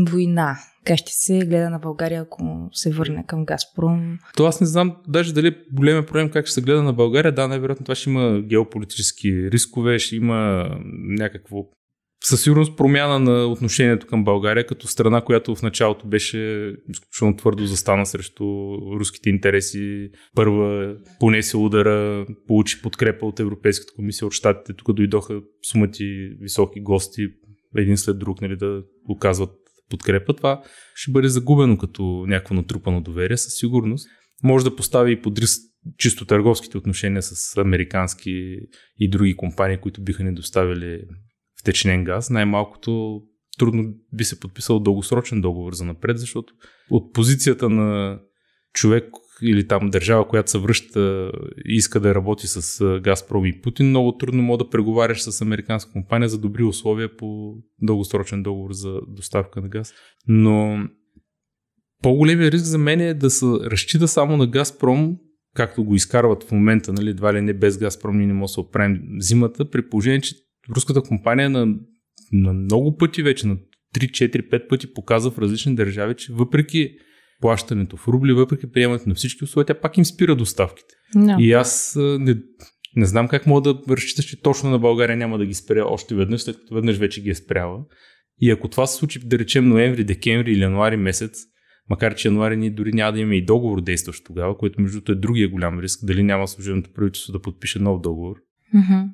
война, 0.09 0.57
как 0.85 0.97
ще 0.97 1.11
се 1.11 1.39
гледа 1.39 1.69
на 1.69 1.79
България, 1.79 2.21
ако 2.21 2.69
се 2.71 2.91
върне 2.91 3.23
към 3.27 3.45
Газпром? 3.45 4.19
То 4.35 4.45
аз 4.45 4.61
не 4.61 4.67
знам 4.67 4.95
даже 5.07 5.33
дали 5.33 5.47
е 5.47 5.57
големия 5.73 6.05
проблем 6.05 6.29
как 6.29 6.45
ще 6.45 6.53
се 6.53 6.61
гледа 6.61 6.83
на 6.83 6.93
България. 6.93 7.31
Да, 7.31 7.47
най-вероятно 7.47 7.83
това 7.83 7.95
ще 7.95 8.09
има 8.09 8.41
геополитически 8.41 9.51
рискове, 9.51 9.99
ще 9.99 10.15
има 10.15 10.69
някакво 11.19 11.57
със 12.29 12.43
сигурност 12.43 12.77
промяна 12.77 13.19
на 13.19 13.45
отношението 13.45 14.07
към 14.07 14.23
България 14.23 14.67
като 14.67 14.87
страна, 14.87 15.21
която 15.21 15.55
в 15.55 15.61
началото 15.61 16.07
беше 16.07 16.73
изключително 16.89 17.35
твърдо 17.35 17.65
застана 17.65 18.05
срещу 18.05 18.45
руските 18.99 19.29
интереси. 19.29 20.09
Първа 20.35 20.95
понесе 21.19 21.57
удара, 21.57 22.25
получи 22.47 22.81
подкрепа 22.81 23.25
от 23.25 23.39
Европейската 23.39 23.93
комисия, 23.95 24.27
от 24.27 24.33
щатите. 24.33 24.73
Тук 24.73 24.93
дойдоха 24.93 25.41
сумати 25.71 26.29
високи 26.41 26.81
гости, 26.81 27.27
един 27.77 27.97
след 27.97 28.19
друг, 28.19 28.41
нали, 28.41 28.57
да 28.57 28.83
оказват 29.09 29.51
подкрепа. 29.89 30.33
Това 30.33 30.63
ще 30.95 31.11
бъде 31.11 31.27
загубено 31.27 31.77
като 31.77 32.25
някакво 32.27 32.55
натрупано 32.55 33.01
доверие, 33.01 33.37
със 33.37 33.53
сигурност. 33.53 34.07
Може 34.43 34.65
да 34.65 34.75
постави 34.75 35.11
и 35.11 35.21
под 35.21 35.39
риск 35.39 35.61
чисто 35.97 36.25
търговските 36.25 36.77
отношения 36.77 37.21
с 37.21 37.57
американски 37.57 38.57
и 38.99 39.09
други 39.09 39.35
компании, 39.35 39.77
които 39.77 40.03
биха 40.03 40.23
ни 40.23 40.33
доставили 40.33 41.01
втечнен 41.67 42.03
газ. 42.03 42.29
Най-малкото 42.29 43.21
трудно 43.57 43.93
би 44.13 44.23
се 44.23 44.39
подписал 44.39 44.79
дългосрочен 44.79 45.41
договор 45.41 45.73
за 45.73 45.85
напред, 45.85 46.19
защото 46.19 46.53
от 46.89 47.13
позицията 47.13 47.69
на 47.69 48.19
човек 48.73 49.05
или 49.41 49.67
там 49.67 49.89
държава, 49.89 50.27
която 50.27 50.51
се 50.51 50.57
връща 50.57 51.31
и 51.65 51.75
иска 51.75 51.99
да 51.99 52.15
работи 52.15 52.47
с 52.47 52.99
Газпром 53.03 53.45
и 53.45 53.61
Путин, 53.61 53.89
много 53.89 54.17
трудно 54.17 54.43
мога 54.43 54.63
да 54.63 54.69
преговаряш 54.69 55.21
с 55.21 55.41
американска 55.41 55.91
компания 55.91 56.29
за 56.29 56.37
добри 56.37 56.63
условия 56.63 57.17
по 57.17 57.55
дългосрочен 57.81 58.43
договор 58.43 58.73
за 58.73 58.99
доставка 59.07 59.61
на 59.61 59.69
газ. 59.69 59.93
Но 60.27 60.79
по-големия 62.03 62.51
риск 62.51 62.65
за 62.65 62.77
мен 62.77 63.01
е 63.01 63.13
да 63.13 63.29
се 63.29 63.45
разчита 63.45 64.07
само 64.07 64.37
на 64.37 64.47
Газпром 64.47 65.17
както 65.57 65.83
го 65.83 65.95
изкарват 65.95 66.43
в 66.43 66.51
момента, 66.51 66.93
нали, 66.93 67.09
едва 67.09 67.33
ли 67.33 67.41
не 67.41 67.53
без 67.53 67.77
Газпром, 67.77 68.17
ние 68.17 68.27
не 68.27 68.33
можем 68.33 68.43
да 68.43 68.53
се 68.53 68.59
оправим 68.59 69.01
зимата, 69.19 69.69
при 69.69 69.89
положение, 69.89 70.21
че 70.21 70.35
руската 70.75 71.01
компания 71.01 71.49
на, 71.49 71.75
на 72.31 72.53
много 72.53 72.97
пъти 72.97 73.23
вече, 73.23 73.47
на 73.47 73.55
3, 73.55 73.59
4, 73.95 74.49
5 74.49 74.67
пъти 74.67 74.93
показва 74.93 75.31
в 75.31 75.39
различни 75.39 75.75
държави, 75.75 76.15
че 76.17 76.33
въпреки 76.33 76.89
плащането 77.41 77.97
в 77.97 78.07
рубли, 78.07 78.33
въпреки 78.33 78.71
приемането 78.71 79.09
на 79.09 79.15
всички 79.15 79.43
условия, 79.43 79.65
тя 79.65 79.79
пак 79.79 79.97
им 79.97 80.05
спира 80.05 80.35
доставките. 80.35 80.93
No. 81.15 81.41
И 81.41 81.53
аз 81.53 81.97
не, 81.99 82.35
не 82.95 83.05
знам 83.05 83.27
как 83.27 83.45
мога 83.45 83.61
да 83.61 83.95
разчиташ, 83.95 84.25
че 84.25 84.41
точно 84.41 84.69
на 84.69 84.79
България 84.79 85.17
няма 85.17 85.37
да 85.37 85.45
ги 85.45 85.53
спря 85.53 85.85
още 85.85 86.15
веднъж, 86.15 86.41
след 86.41 86.57
като 86.57 86.75
веднъж 86.75 86.97
вече 86.97 87.21
ги 87.21 87.29
е 87.29 87.35
спряла. 87.35 87.79
И 88.41 88.51
ако 88.51 88.67
това 88.67 88.87
се 88.87 88.97
случи, 88.97 89.19
да 89.25 89.39
речем 89.39 89.67
ноември, 89.67 90.03
декември 90.03 90.51
или 90.51 90.61
януари 90.61 90.97
месец, 90.97 91.31
Макар, 91.89 92.15
че 92.15 92.27
януари 92.27 92.57
ние 92.57 92.69
дори 92.69 92.93
няма 92.93 93.13
да 93.13 93.19
имаме 93.19 93.35
и 93.35 93.45
договор 93.45 93.81
действащ 93.81 94.25
тогава, 94.25 94.57
което 94.57 94.81
между 94.81 94.97
другото 94.97 95.11
е 95.11 95.15
другия 95.15 95.49
голям 95.49 95.79
риск, 95.79 95.99
дали 96.05 96.23
няма 96.23 96.47
служебното 96.47 96.93
правителство 96.93 97.33
да 97.33 97.41
подпише 97.41 97.79
нов 97.79 98.01
договор. 98.01 98.35
Mm-hmm. 98.75 99.09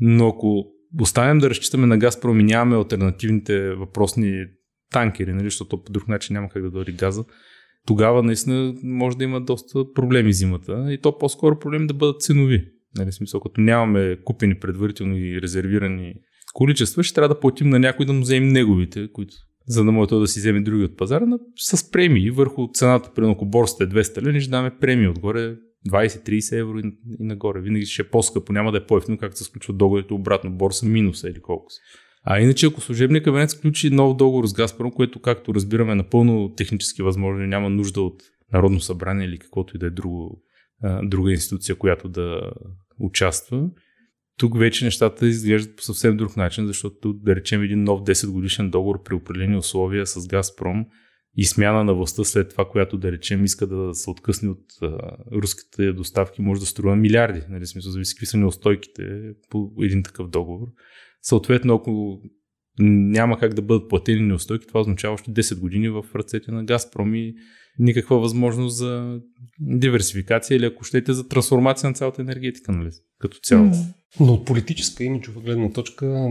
Но 0.00 0.28
ако 0.28 0.71
оставим 1.00 1.38
да 1.38 1.50
разчитаме 1.50 1.86
на 1.86 1.98
Газпром 1.98 2.40
и 2.40 2.44
нямаме 2.44 2.76
альтернативните 2.76 3.74
въпросни 3.74 4.44
танкери, 4.92 5.32
нали, 5.32 5.44
защото 5.44 5.82
по 5.82 5.92
друг 5.92 6.08
начин 6.08 6.34
няма 6.34 6.48
как 6.48 6.62
да 6.62 6.70
дойде 6.70 6.92
газа, 6.92 7.24
тогава 7.86 8.22
наистина 8.22 8.74
може 8.82 9.16
да 9.16 9.24
има 9.24 9.40
доста 9.40 9.92
проблеми 9.92 10.32
зимата 10.32 10.86
и 10.90 10.98
то 10.98 11.18
по-скоро 11.18 11.58
проблеми 11.58 11.86
да 11.86 11.94
бъдат 11.94 12.22
ценови. 12.22 12.64
Нали, 12.96 13.12
смисъл, 13.12 13.40
като 13.40 13.60
нямаме 13.60 14.16
купени 14.24 14.54
предварително 14.54 15.16
и 15.16 15.42
резервирани 15.42 16.14
количества, 16.54 17.02
ще 17.02 17.14
трябва 17.14 17.34
да 17.34 17.40
платим 17.40 17.68
на 17.68 17.78
някой 17.78 18.06
да 18.06 18.12
му 18.12 18.20
вземем 18.20 18.48
неговите, 18.48 19.08
които 19.12 19.34
за 19.66 19.84
да 19.84 19.92
може 19.92 20.08
да 20.08 20.26
си 20.26 20.40
вземе 20.40 20.60
други 20.60 20.84
от 20.84 20.96
пазара, 20.96 21.26
на, 21.26 21.38
с 21.56 21.90
премии 21.90 22.30
върху 22.30 22.68
цената, 22.74 23.10
примерно 23.14 23.32
ако 23.32 23.46
борсата 23.46 23.84
е 23.84 23.86
200 23.86 24.22
лени, 24.22 24.40
ще 24.40 24.50
даме 24.50 24.78
премии 24.80 25.08
отгоре 25.08 25.56
20-30 25.88 26.60
евро 26.60 26.78
и, 26.78 26.82
и 27.20 27.24
нагоре. 27.24 27.60
Винаги 27.60 27.86
ще 27.86 28.02
е 28.02 28.08
по-скъпо, 28.08 28.52
няма 28.52 28.72
да 28.72 28.78
е 28.78 28.86
по-ефтино, 28.86 29.18
както 29.18 29.38
се 29.38 29.44
сключва 29.44 29.74
договорите 29.74 30.14
обратно. 30.14 30.50
Борса 30.50 30.86
минуса 30.86 31.28
или 31.28 31.40
колко 31.40 31.70
си. 31.70 31.80
А 32.24 32.40
иначе, 32.40 32.66
ако 32.66 32.80
служебният 32.80 33.24
кабинет 33.24 33.50
сключи 33.50 33.90
нов 33.90 34.16
договор 34.16 34.46
с 34.46 34.52
Газпром, 34.52 34.92
което, 34.92 35.20
както 35.20 35.54
разбираме, 35.54 35.92
е 35.92 35.94
напълно 35.94 36.54
технически 36.56 37.02
възможно, 37.02 37.46
няма 37.46 37.70
нужда 37.70 38.00
от 38.02 38.22
Народно 38.52 38.80
събрание 38.80 39.26
или 39.26 39.38
каквото 39.38 39.76
и 39.76 39.78
да 39.78 39.86
е 39.86 39.90
друго, 39.90 40.42
друга 41.02 41.32
институция, 41.32 41.76
която 41.76 42.08
да 42.08 42.52
участва, 42.98 43.70
тук 44.38 44.58
вече 44.58 44.84
нещата 44.84 45.26
изглеждат 45.26 45.76
по 45.76 45.82
съвсем 45.82 46.16
друг 46.16 46.36
начин, 46.36 46.66
защото 46.66 47.12
да 47.12 47.36
речем 47.36 47.62
един 47.62 47.84
нов 47.84 48.00
10 48.00 48.30
годишен 48.30 48.70
договор 48.70 49.02
при 49.02 49.14
определени 49.14 49.56
условия 49.56 50.06
с 50.06 50.26
Газпром 50.26 50.86
и 51.36 51.44
смяна 51.44 51.84
на 51.84 51.94
властта 51.94 52.24
след 52.24 52.50
това, 52.50 52.68
която 52.68 52.98
да 52.98 53.12
речем 53.12 53.44
иска 53.44 53.66
да 53.66 53.94
се 53.94 54.10
откъсне 54.10 54.48
от 54.48 54.64
а, 54.82 55.16
руските 55.32 55.92
доставки, 55.92 56.42
може 56.42 56.60
да 56.60 56.66
струва 56.66 56.96
милиарди. 56.96 57.42
Нали, 57.48 57.66
смисъл, 57.66 57.92
зависи 57.92 58.14
какви 58.14 58.26
са 58.26 58.36
неустойките 58.36 59.32
по 59.50 59.72
един 59.82 60.02
такъв 60.02 60.28
договор. 60.28 60.66
Съответно, 61.22 61.74
ако 61.74 62.20
няма 62.78 63.38
как 63.38 63.54
да 63.54 63.62
бъдат 63.62 63.88
платени 63.88 64.20
неустойки, 64.20 64.66
това 64.66 64.80
означава 64.80 65.14
още 65.14 65.30
10 65.30 65.60
години 65.60 65.88
в 65.88 66.04
ръцете 66.14 66.50
на 66.50 66.64
Газпром 66.64 67.14
и 67.14 67.34
никаква 67.78 68.20
възможност 68.20 68.76
за 68.76 69.20
диверсификация 69.60 70.56
или 70.56 70.64
ако 70.64 70.84
щете 70.84 71.12
за 71.12 71.28
трансформация 71.28 71.88
на 71.90 71.94
цялата 71.94 72.22
енергетика, 72.22 72.72
нали, 72.72 72.90
като 73.18 73.38
цяло. 73.38 73.66
Mm. 73.66 73.94
Но 74.20 74.32
от 74.32 74.44
политическа 74.44 75.04
имиджова 75.04 75.40
гледна 75.40 75.72
точка 75.72 76.28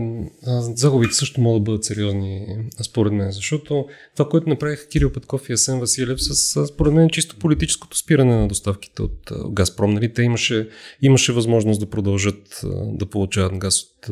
загубите 0.60 1.14
също 1.14 1.40
могат 1.40 1.62
да 1.62 1.70
бъдат 1.70 1.84
сериозни, 1.84 2.46
според 2.82 3.12
мен, 3.12 3.32
защото 3.32 3.86
това, 4.16 4.28
което 4.28 4.48
направиха 4.48 4.88
Кирил 4.88 5.12
Петков 5.12 5.48
и 5.48 5.52
Асен 5.52 5.80
Василев, 5.80 6.22
с, 6.22 6.66
според 6.66 6.92
мен, 6.92 7.10
чисто 7.10 7.36
политическото 7.36 7.96
спиране 7.96 8.36
на 8.36 8.48
доставките 8.48 9.02
от 9.02 9.32
Газпром. 9.50 9.94
Нали? 9.94 10.12
Те 10.12 10.22
имаше, 10.22 10.68
имаше 11.02 11.32
възможност 11.32 11.80
да 11.80 11.90
продължат 11.90 12.64
да 12.84 13.06
получават 13.06 13.58
газ 13.58 13.82
от, 13.82 14.08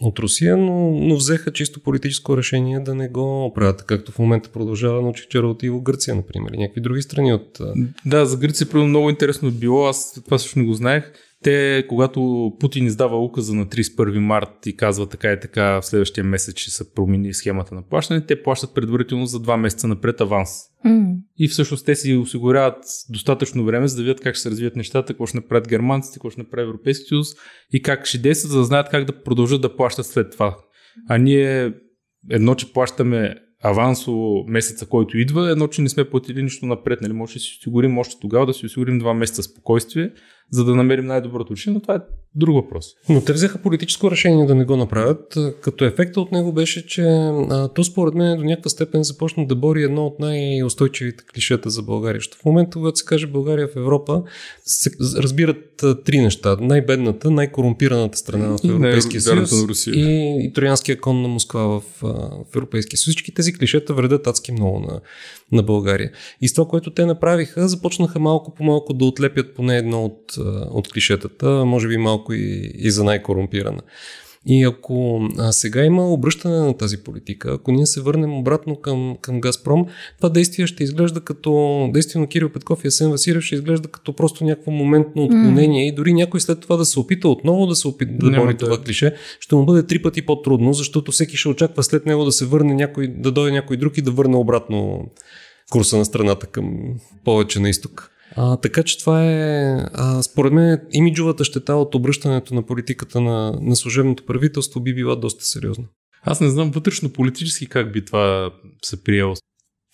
от 0.00 0.18
Русия, 0.18 0.56
но, 0.56 0.90
но 0.90 1.16
взеха 1.16 1.52
чисто 1.52 1.80
политическо 1.80 2.36
решение 2.36 2.80
да 2.80 2.94
не 2.94 3.08
го 3.08 3.52
правят, 3.54 3.86
както 3.86 4.12
в 4.12 4.18
момента 4.18 4.48
продължава, 4.48 5.02
научих, 5.02 5.28
че 5.28 5.42
работи 5.42 5.70
в 5.70 5.82
Гърция, 5.82 6.14
например, 6.14 6.50
и 6.54 6.58
някакви 6.58 6.80
други 6.80 7.02
страни 7.02 7.32
от... 7.32 7.60
Да, 8.06 8.26
за 8.26 8.36
Гърция 8.36 8.66
много 8.74 9.10
интересно 9.10 9.50
било, 9.50 9.86
аз 9.86 10.20
това 10.24 10.38
също 10.38 10.58
не 10.58 10.64
го 10.64 10.74
знаех 10.74 11.12
те, 11.42 11.84
когато 11.88 12.52
Путин 12.60 12.86
издава 12.86 13.24
указа 13.24 13.54
на 13.54 13.66
31 13.66 14.18
март 14.18 14.66
и 14.66 14.76
казва 14.76 15.08
така 15.08 15.32
и 15.32 15.40
така 15.40 15.80
в 15.80 15.86
следващия 15.86 16.24
месец, 16.24 16.54
че 16.54 16.70
се 16.70 16.94
промени 16.94 17.34
схемата 17.34 17.74
на 17.74 17.82
плащане, 17.82 18.26
те 18.26 18.42
плащат 18.42 18.74
предварително 18.74 19.26
за 19.26 19.40
два 19.40 19.56
месеца 19.56 19.88
напред 19.88 20.20
аванс. 20.20 20.50
Mm. 20.86 21.16
И 21.38 21.48
всъщност 21.48 21.86
те 21.86 21.94
си 21.94 22.16
осигуряват 22.16 22.84
достатъчно 23.10 23.64
време, 23.64 23.88
за 23.88 23.96
да 23.96 24.02
видят 24.02 24.20
как 24.20 24.34
ще 24.34 24.42
се 24.42 24.50
развият 24.50 24.76
нещата, 24.76 25.12
какво 25.12 25.26
ще 25.26 25.36
направят 25.36 25.68
германците, 25.68 26.14
какво 26.14 26.30
ще 26.30 26.40
направи 26.40 26.68
Европейския 26.68 27.08
съюз 27.08 27.28
и 27.72 27.82
как 27.82 28.06
ще 28.06 28.18
действат, 28.18 28.52
за 28.52 28.58
да 28.58 28.64
знаят 28.64 28.88
как 28.88 29.04
да 29.04 29.22
продължат 29.22 29.60
да 29.60 29.76
плащат 29.76 30.06
след 30.06 30.32
това. 30.32 30.56
А 31.08 31.18
ние 31.18 31.72
едно, 32.30 32.54
че 32.54 32.72
плащаме 32.72 33.34
авансово 33.62 34.44
месеца, 34.48 34.86
който 34.86 35.18
идва, 35.18 35.50
едно, 35.50 35.68
че 35.68 35.82
не 35.82 35.88
сме 35.88 36.10
платили 36.10 36.42
нищо 36.42 36.66
напред. 36.66 37.00
Нали? 37.00 37.12
Може 37.12 37.34
да 37.34 37.40
си 37.40 37.56
осигурим 37.60 37.98
още 37.98 38.20
тогава 38.20 38.46
да 38.46 38.54
си 38.54 38.66
осигурим 38.66 38.98
два 38.98 39.14
месеца 39.14 39.42
спокойствие, 39.42 40.10
за 40.50 40.64
да 40.64 40.74
намерим 40.74 41.06
най-доброто 41.06 41.52
решение, 41.52 41.74
но 41.74 41.80
това 41.80 41.94
е 41.94 42.00
друг 42.34 42.54
въпрос. 42.54 42.86
Но 43.08 43.20
те 43.20 43.32
взеха 43.32 43.58
политическо 43.58 44.10
решение 44.10 44.46
да 44.46 44.54
не 44.54 44.64
го 44.64 44.76
направят, 44.76 45.38
като 45.60 45.84
ефекта 45.84 46.20
от 46.20 46.32
него 46.32 46.52
беше, 46.52 46.86
че 46.86 47.02
а, 47.02 47.68
то 47.68 47.84
според 47.84 48.14
мен 48.14 48.38
до 48.38 48.44
някаква 48.44 48.70
степен 48.70 49.02
започна 49.02 49.46
да 49.46 49.56
бори 49.56 49.82
едно 49.82 50.06
от 50.06 50.20
най-устойчивите 50.20 51.24
клишета 51.34 51.70
за 51.70 51.82
България. 51.82 52.18
Защото 52.18 52.38
в 52.38 52.44
момента, 52.44 52.78
когато 52.78 52.96
се 52.96 53.04
каже 53.04 53.26
България 53.26 53.68
в 53.68 53.76
Европа, 53.76 54.22
се 54.64 54.90
разбират 55.22 55.82
а, 55.82 56.02
три 56.02 56.18
неща. 56.18 56.56
Най-бедната, 56.60 57.30
най-корумпираната 57.30 58.18
страна 58.18 58.48
в 58.48 58.58
Европейския 58.64 59.20
съюз 59.20 59.86
и, 59.86 60.38
и 60.44 60.52
троянския 60.52 61.00
кон 61.00 61.22
на 61.22 61.28
Москва 61.28 61.60
в, 61.60 61.82
а, 62.02 62.06
в 62.52 62.56
Европейския 62.56 62.98
съюз. 62.98 63.06
Всички 63.06 63.34
тези 63.34 63.52
клишета 63.52 63.94
вредят 63.94 64.26
адски 64.26 64.52
много 64.52 64.80
на, 64.80 65.00
на 65.52 65.62
България. 65.62 66.10
И 66.40 66.48
с 66.48 66.54
това, 66.54 66.68
което 66.68 66.90
те 66.90 67.06
направиха, 67.06 67.68
започнаха 67.68 68.18
малко 68.18 68.54
по 68.54 68.64
малко 68.64 68.94
да 68.94 69.04
отлепят 69.04 69.54
поне 69.54 69.76
едно 69.76 70.04
от, 70.04 70.35
от 70.70 70.92
клишетата, 70.92 71.64
може 71.64 71.88
би 71.88 71.96
малко 71.96 72.32
и, 72.32 72.72
и 72.74 72.90
за 72.90 73.04
най-корумпирана. 73.04 73.82
И 74.48 74.64
ако 74.64 75.28
а, 75.38 75.52
сега 75.52 75.84
има 75.84 76.12
обръщане 76.12 76.56
на 76.56 76.76
тази 76.76 76.96
политика, 76.96 77.52
ако 77.52 77.72
ние 77.72 77.86
се 77.86 78.00
върнем 78.00 78.34
обратно 78.34 78.76
към, 78.76 79.16
към 79.22 79.40
Газпром, 79.40 79.86
това 80.16 80.28
действие 80.28 80.66
ще 80.66 80.84
изглежда 80.84 81.20
като, 81.20 81.90
действие 81.92 82.20
на 82.20 82.26
Кирил 82.26 82.48
Петков 82.48 82.84
и 82.84 82.86
Асен 82.86 83.10
Василев 83.10 83.42
ще 83.42 83.54
изглежда 83.54 83.88
като 83.88 84.12
просто 84.12 84.44
някакво 84.44 84.70
моментно 84.70 85.24
отклонение 85.24 85.84
mm. 85.84 85.92
и 85.92 85.94
дори 85.94 86.12
някой 86.12 86.40
след 86.40 86.60
това 86.60 86.76
да 86.76 86.84
се 86.84 87.00
опита 87.00 87.28
отново 87.28 87.66
да 87.66 87.76
се 87.76 87.88
опита 87.88 88.12
да 88.12 88.30
бори 88.40 88.52
да. 88.52 88.58
това 88.58 88.82
клише, 88.82 89.14
ще 89.40 89.54
му 89.54 89.64
бъде 89.64 89.86
три 89.86 90.02
пъти 90.02 90.22
по-трудно, 90.26 90.72
защото 90.72 91.12
всеки 91.12 91.36
ще 91.36 91.48
очаква 91.48 91.82
след 91.82 92.06
него 92.06 92.24
да 92.24 92.32
се 92.32 92.46
върне 92.46 92.74
някой, 92.74 93.08
да 93.08 93.32
дойде 93.32 93.52
някой 93.52 93.76
друг 93.76 93.98
и 93.98 94.02
да 94.02 94.10
върне 94.10 94.36
обратно 94.36 95.10
курса 95.70 95.96
на 95.96 96.04
страната 96.04 96.46
към 96.46 96.78
повече 97.24 97.60
на 97.60 97.68
изток. 97.68 98.10
А, 98.36 98.56
така 98.56 98.82
че 98.82 98.98
това 98.98 99.24
е, 99.24 99.86
а, 99.92 100.22
според 100.22 100.52
мен, 100.52 100.80
имиджовата 100.92 101.44
щета 101.44 101.74
от 101.74 101.94
обръщането 101.94 102.54
на 102.54 102.66
политиката 102.66 103.20
на, 103.20 103.58
на 103.60 103.76
служебното 103.76 104.26
правителство 104.26 104.80
би 104.80 104.94
била 104.94 105.16
доста 105.16 105.44
сериозна. 105.44 105.84
Аз 106.22 106.40
не 106.40 106.50
знам 106.50 106.70
вътрешно 106.70 107.12
политически 107.12 107.66
как 107.66 107.92
би 107.92 108.04
това 108.04 108.50
се 108.84 109.04
приело. 109.04 109.34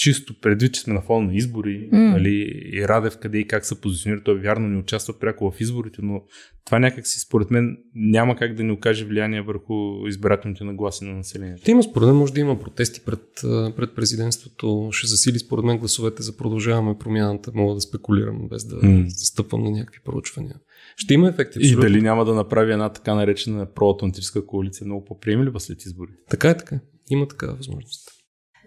Чисто 0.02 0.34
предвид, 0.40 0.74
че 0.74 0.80
сме 0.80 0.94
на 0.94 1.00
фона 1.00 1.26
на 1.26 1.34
избори, 1.34 1.88
mm. 1.92 2.10
нали, 2.10 2.62
и 2.72 2.88
Радев 2.88 3.18
къде 3.18 3.38
и 3.38 3.46
как 3.46 3.64
се 3.64 3.80
позиционира, 3.80 4.22
той 4.22 4.40
вярно 4.40 4.68
не 4.68 4.78
участва 4.78 5.18
пряко 5.18 5.50
в 5.50 5.60
изборите, 5.60 6.00
но 6.02 6.22
това 6.64 6.78
някак 6.78 7.06
си 7.06 7.20
според 7.20 7.50
мен 7.50 7.76
няма 7.94 8.36
как 8.36 8.54
да 8.54 8.62
ни 8.62 8.72
окаже 8.72 9.04
влияние 9.04 9.42
върху 9.42 10.06
избирателните 10.06 10.64
нагласи 10.64 11.04
на 11.04 11.14
населението. 11.14 11.62
Те 11.64 11.70
има 11.70 11.82
според 11.82 12.06
мен, 12.06 12.16
може 12.16 12.32
да 12.32 12.40
има 12.40 12.60
протести 12.60 13.00
пред, 13.06 13.20
пред 13.76 13.94
президентството, 13.94 14.88
ще 14.92 15.06
засили 15.06 15.38
според 15.38 15.64
мен 15.64 15.78
гласовете 15.78 16.22
за 16.22 16.36
продължаваме 16.36 16.98
промяната, 16.98 17.50
мога 17.54 17.74
да 17.74 17.80
спекулирам 17.80 18.48
без 18.48 18.64
да 18.64 18.76
mm. 18.76 19.06
застъпвам 19.08 19.64
на 19.64 19.70
някакви 19.70 20.00
проучвания. 20.04 20.56
Ще 20.96 21.14
има 21.14 21.28
ефекти. 21.28 21.58
И 21.62 21.76
дали 21.76 22.02
няма 22.02 22.24
да 22.24 22.34
направи 22.34 22.72
една 22.72 22.88
така 22.88 23.14
наречена 23.14 23.66
проатлантическа 23.74 24.46
коалиция 24.46 24.84
много 24.86 25.04
по-приемлива 25.04 25.60
след 25.60 25.84
избори? 25.84 26.10
Така 26.30 26.50
е, 26.50 26.56
така. 26.56 26.80
Има 27.10 27.28
такава 27.28 27.54
възможност. 27.54 28.11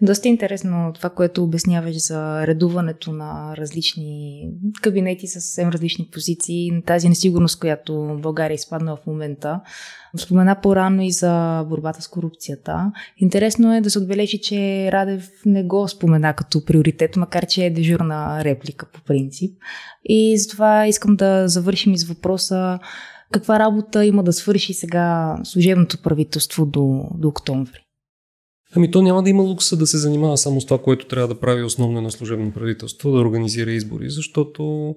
Доста 0.02 0.28
интересно 0.28 0.92
това, 0.94 1.10
което 1.10 1.44
обясняваш 1.44 2.06
за 2.06 2.46
редуването 2.46 3.12
на 3.12 3.56
различни 3.56 4.42
кабинети 4.82 5.26
с 5.26 5.32
съвсем 5.32 5.68
различни 5.68 6.08
позиции, 6.12 6.82
тази 6.86 7.08
несигурност, 7.08 7.60
която 7.60 8.18
България 8.22 8.54
изпадна 8.54 8.96
в 8.96 9.06
момента. 9.06 9.60
Спомена 10.16 10.60
по-рано 10.62 11.02
и 11.02 11.10
за 11.10 11.64
борбата 11.68 12.02
с 12.02 12.08
корупцията. 12.08 12.92
Интересно 13.16 13.76
е 13.76 13.80
да 13.80 13.90
се 13.90 13.98
отбележи, 13.98 14.40
че 14.40 14.88
Радев 14.92 15.30
не 15.46 15.64
го 15.64 15.88
спомена 15.88 16.34
като 16.34 16.64
приоритет, 16.64 17.16
макар 17.16 17.46
че 17.46 17.64
е 17.64 17.70
дежурна 17.70 18.44
реплика 18.44 18.86
по 18.92 19.00
принцип. 19.00 19.58
И 20.04 20.38
затова 20.38 20.86
искам 20.86 21.16
да 21.16 21.48
завършим 21.48 21.92
из 21.92 22.04
въпроса 22.04 22.78
каква 23.32 23.58
работа 23.58 24.04
има 24.04 24.22
да 24.22 24.32
свърши 24.32 24.74
сега 24.74 25.36
служебното 25.44 26.02
правителство 26.02 26.66
до, 26.66 27.08
до 27.14 27.28
октомври. 27.28 27.85
Ами 28.74 28.90
то 28.90 29.02
няма 29.02 29.22
да 29.22 29.30
има 29.30 29.42
лукса 29.42 29.76
да 29.76 29.86
се 29.86 29.98
занимава 29.98 30.36
само 30.36 30.60
с 30.60 30.64
това, 30.64 30.78
което 30.78 31.06
трябва 31.06 31.28
да 31.28 31.40
прави 31.40 31.62
основно 31.62 32.00
на 32.00 32.10
служебно 32.10 32.52
правителство, 32.52 33.12
да 33.12 33.18
организира 33.18 33.70
избори, 33.70 34.10
защото 34.10 34.94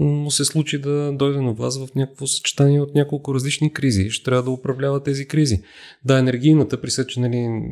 му 0.00 0.30
се 0.30 0.44
случи 0.44 0.78
да 0.78 1.12
дойде 1.12 1.40
на 1.40 1.52
власт 1.52 1.86
в 1.86 1.94
някакво 1.94 2.26
съчетание 2.26 2.80
от 2.80 2.94
няколко 2.94 3.34
различни 3.34 3.72
кризи. 3.72 4.10
Ще 4.10 4.24
трябва 4.24 4.42
да 4.42 4.50
управлява 4.50 5.02
тези 5.02 5.26
кризи. 5.26 5.62
Да, 6.04 6.18
енергийната, 6.18 6.80
при 6.80 6.90
че 7.08 7.20
нали, 7.20 7.62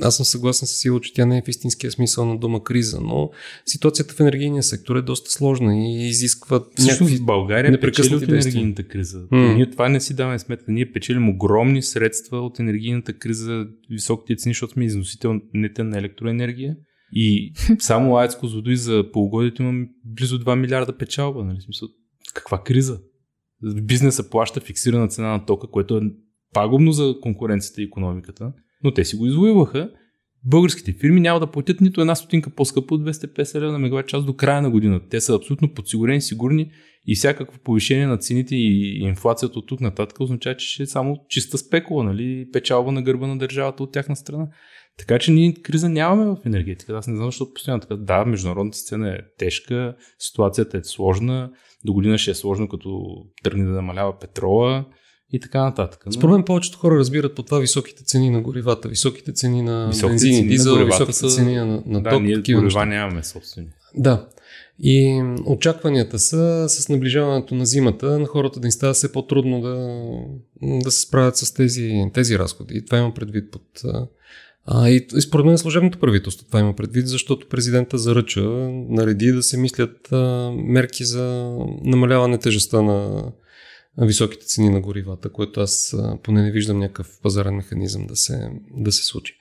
аз 0.00 0.16
съм 0.16 0.26
съгласен 0.26 0.68
с 0.68 0.70
сила, 0.70 1.00
че 1.00 1.12
тя 1.14 1.26
не 1.26 1.38
е 1.38 1.42
в 1.42 1.48
истинския 1.48 1.90
смисъл 1.90 2.24
на 2.24 2.38
дума 2.38 2.64
криза, 2.64 3.00
но 3.00 3.30
ситуацията 3.66 4.14
в 4.14 4.20
енергийния 4.20 4.62
сектор 4.62 4.96
е 4.96 5.02
доста 5.02 5.30
сложна 5.30 5.76
и 5.76 6.08
изисква 6.08 6.60
някакви 6.78 7.16
в 7.16 7.24
България 7.24 7.80
печели 7.80 8.14
от 8.14 8.22
енергийната 8.22 8.82
криза. 8.82 9.18
Mm. 9.18 9.54
Ние 9.54 9.70
това 9.70 9.88
не 9.88 10.00
си 10.00 10.14
даваме 10.14 10.38
сметка. 10.38 10.72
Ние 10.72 10.92
печелим 10.92 11.28
огромни 11.28 11.82
средства 11.82 12.38
от 12.38 12.58
енергийната 12.58 13.12
криза, 13.12 13.66
високите 13.90 14.36
цени, 14.36 14.54
защото 14.66 14.72
сме 14.72 14.84
износителните 14.84 15.84
на 15.84 15.98
електроенергия. 15.98 16.76
И 17.12 17.52
само 17.78 18.16
АЕЦ 18.16 18.36
Козлодуй 18.36 18.76
за 18.76 19.04
полугодието 19.12 19.62
имам 19.62 19.88
близо 20.04 20.40
2 20.40 20.54
милиарда 20.54 20.96
печалба. 20.96 21.44
Нали? 21.44 21.60
Смисъл, 21.60 21.88
каква 22.34 22.62
криза? 22.62 23.00
Бизнеса 23.82 24.30
плаща 24.30 24.60
фиксирана 24.60 25.08
цена 25.08 25.28
на 25.28 25.46
тока, 25.46 25.66
което 25.70 25.96
е 25.96 26.00
пагубно 26.54 26.92
за 26.92 27.14
конкуренцията 27.22 27.82
и 27.82 27.84
економиката, 27.84 28.52
но 28.84 28.90
те 28.90 29.04
си 29.04 29.16
го 29.16 29.26
извоюваха. 29.26 29.90
Българските 30.44 30.92
фирми 30.92 31.20
няма 31.20 31.40
да 31.40 31.50
платят 31.50 31.80
нито 31.80 32.00
една 32.00 32.14
стотинка 32.14 32.50
по-скъпо 32.50 32.94
от 32.94 33.02
250 33.02 33.60
лева 33.60 33.72
на 33.72 33.78
мегаватт 33.78 34.08
час 34.08 34.24
до 34.24 34.36
края 34.36 34.62
на 34.62 34.70
годината. 34.70 35.08
Те 35.08 35.20
са 35.20 35.34
абсолютно 35.34 35.74
подсигурени, 35.74 36.20
сигурни 36.20 36.70
и 37.06 37.14
всякакво 37.14 37.58
повишение 37.58 38.06
на 38.06 38.18
цените 38.18 38.56
и 38.56 38.98
инфлацията 39.00 39.58
от 39.58 39.66
тук 39.66 39.80
нататък 39.80 40.20
означава, 40.20 40.56
че 40.56 40.68
ще 40.68 40.82
е 40.82 40.86
само 40.86 41.16
чиста 41.28 41.58
спекула, 41.58 42.04
нали? 42.04 42.48
печалба 42.52 42.92
на 42.92 43.02
гърба 43.02 43.26
на 43.26 43.38
държавата 43.38 43.82
от 43.82 43.92
тяхна 43.92 44.16
страна. 44.16 44.48
Така 44.98 45.18
че 45.18 45.32
ние 45.32 45.54
криза 45.54 45.88
нямаме 45.88 46.24
в 46.24 46.36
енергетика. 46.46 46.92
Аз 46.92 47.06
не 47.06 47.16
знам, 47.16 47.28
защото 47.28 47.52
постоянно 47.54 47.80
така. 47.80 47.96
Да, 47.96 48.24
международната 48.24 48.78
сцена 48.78 49.10
е 49.10 49.18
тежка, 49.38 49.96
ситуацията 50.18 50.78
е 50.78 50.84
сложна, 50.84 51.50
до 51.84 51.92
година 51.92 52.18
ще 52.18 52.30
е 52.30 52.34
сложно, 52.34 52.68
като 52.68 53.06
тръгне 53.42 53.64
да 53.64 53.70
намалява 53.70 54.18
петрола 54.18 54.84
и 55.32 55.40
така 55.40 55.64
нататък. 55.64 56.02
Но... 56.06 56.12
Според 56.12 56.32
мен 56.32 56.44
повечето 56.44 56.78
хора 56.78 56.98
разбират 56.98 57.34
по 57.34 57.42
това 57.42 57.58
високите 57.58 58.04
цени 58.04 58.30
на 58.30 58.42
горивата, 58.42 58.88
високите 58.88 59.32
цени 59.32 59.62
на 59.62 59.86
високите 59.86 60.12
бензини, 60.12 60.36
цени 60.36 60.48
дизел, 60.48 60.76
на 60.76 60.84
високите 60.84 61.12
са... 61.12 61.28
цени 61.28 61.54
на, 61.54 61.82
на 61.86 62.02
да, 62.02 62.10
ток. 62.10 62.22
ние 62.22 62.36
горива 62.36 62.86
нямаме 62.86 63.22
собствени. 63.22 63.68
Да. 63.94 64.28
И 64.78 65.22
очакванията 65.46 66.18
са 66.18 66.68
с 66.68 66.88
наближаването 66.88 67.54
на 67.54 67.66
зимата 67.66 68.18
на 68.18 68.26
хората 68.26 68.60
да 68.60 68.66
им 68.66 68.72
става 68.72 68.94
все 68.94 69.12
по-трудно 69.12 69.60
да, 69.60 70.02
да 70.84 70.90
се 70.90 71.00
справят 71.00 71.36
с 71.36 71.54
тези, 71.54 72.04
тези 72.12 72.38
разходи. 72.38 72.76
И 72.76 72.84
това 72.84 72.98
има 72.98 73.14
предвид 73.14 73.50
под 73.50 73.62
а, 74.66 74.88
и, 74.88 75.06
и 75.16 75.20
според 75.20 75.46
мен 75.46 75.58
служебното 75.58 75.98
правителство 75.98 76.46
това 76.46 76.60
има 76.60 76.76
предвид, 76.76 77.08
защото 77.08 77.48
президента 77.48 77.98
заръча, 77.98 78.42
нареди 78.88 79.32
да 79.32 79.42
се 79.42 79.58
мислят 79.58 80.12
а, 80.12 80.50
мерки 80.56 81.04
за 81.04 81.56
намаляване 81.84 82.38
тежестта 82.38 82.82
на 82.82 83.22
високите 83.98 84.46
цени 84.46 84.70
на 84.70 84.80
горивата, 84.80 85.32
което 85.32 85.60
аз 85.60 85.96
поне 86.22 86.42
не 86.42 86.52
виждам 86.52 86.78
някакъв 86.78 87.18
пазарен 87.22 87.54
механизъм 87.54 88.06
да 88.06 88.16
се, 88.16 88.50
да 88.76 88.92
се 88.92 89.04
случи. 89.04 89.38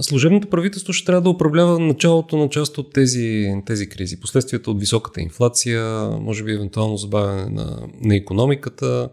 Служебното 0.00 0.48
правителство 0.48 0.92
ще 0.92 1.06
трябва 1.06 1.22
да 1.22 1.30
управлява 1.30 1.78
началото 1.78 2.36
на 2.36 2.48
част 2.48 2.78
от 2.78 2.92
тези, 2.92 3.54
тези 3.66 3.88
кризи. 3.88 4.20
Последствията 4.20 4.70
от 4.70 4.80
високата 4.80 5.20
инфлация, 5.20 6.10
може 6.20 6.44
би 6.44 6.52
евентуално 6.52 6.96
забавяне 6.96 7.50
на, 7.50 7.88
на 8.00 8.16
економиката, 8.16 9.10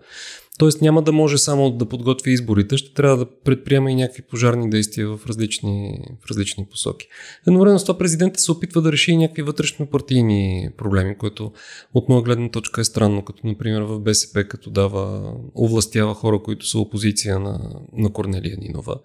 Тоест 0.58 0.82
няма 0.82 1.02
да 1.02 1.12
може 1.12 1.38
само 1.38 1.72
да 1.72 1.86
подготви 1.86 2.32
изборите, 2.32 2.78
ще 2.78 2.94
трябва 2.94 3.18
да 3.18 3.26
предприема 3.26 3.92
и 3.92 3.96
някакви 3.96 4.22
пожарни 4.22 4.70
действия 4.70 5.08
в 5.08 5.20
различни, 5.28 6.00
в 6.22 6.30
различни 6.30 6.66
посоки. 6.66 7.08
Едновременно 7.48 7.80
с 7.80 7.84
това 7.84 7.98
президентът 7.98 8.40
се 8.40 8.52
опитва 8.52 8.82
да 8.82 8.92
реши 8.92 9.18
някакви 9.18 9.44
вътрешно-партийни 9.44 10.70
проблеми, 10.78 11.18
което 11.18 11.52
от 11.94 12.10
моя 12.10 12.22
гледна 12.22 12.50
точка 12.50 12.82
е 12.82 12.84
странно, 12.84 13.22
като 13.22 13.48
например 13.48 13.82
в 13.82 14.00
БСП, 14.00 14.44
като 14.44 14.70
дава, 14.70 15.34
овластява 15.56 16.14
хора, 16.14 16.42
които 16.44 16.68
са 16.68 16.80
опозиция 16.80 17.40
на, 17.40 17.60
на 17.94 18.14
Корнелия 18.14 18.58
Нинова 18.62 18.96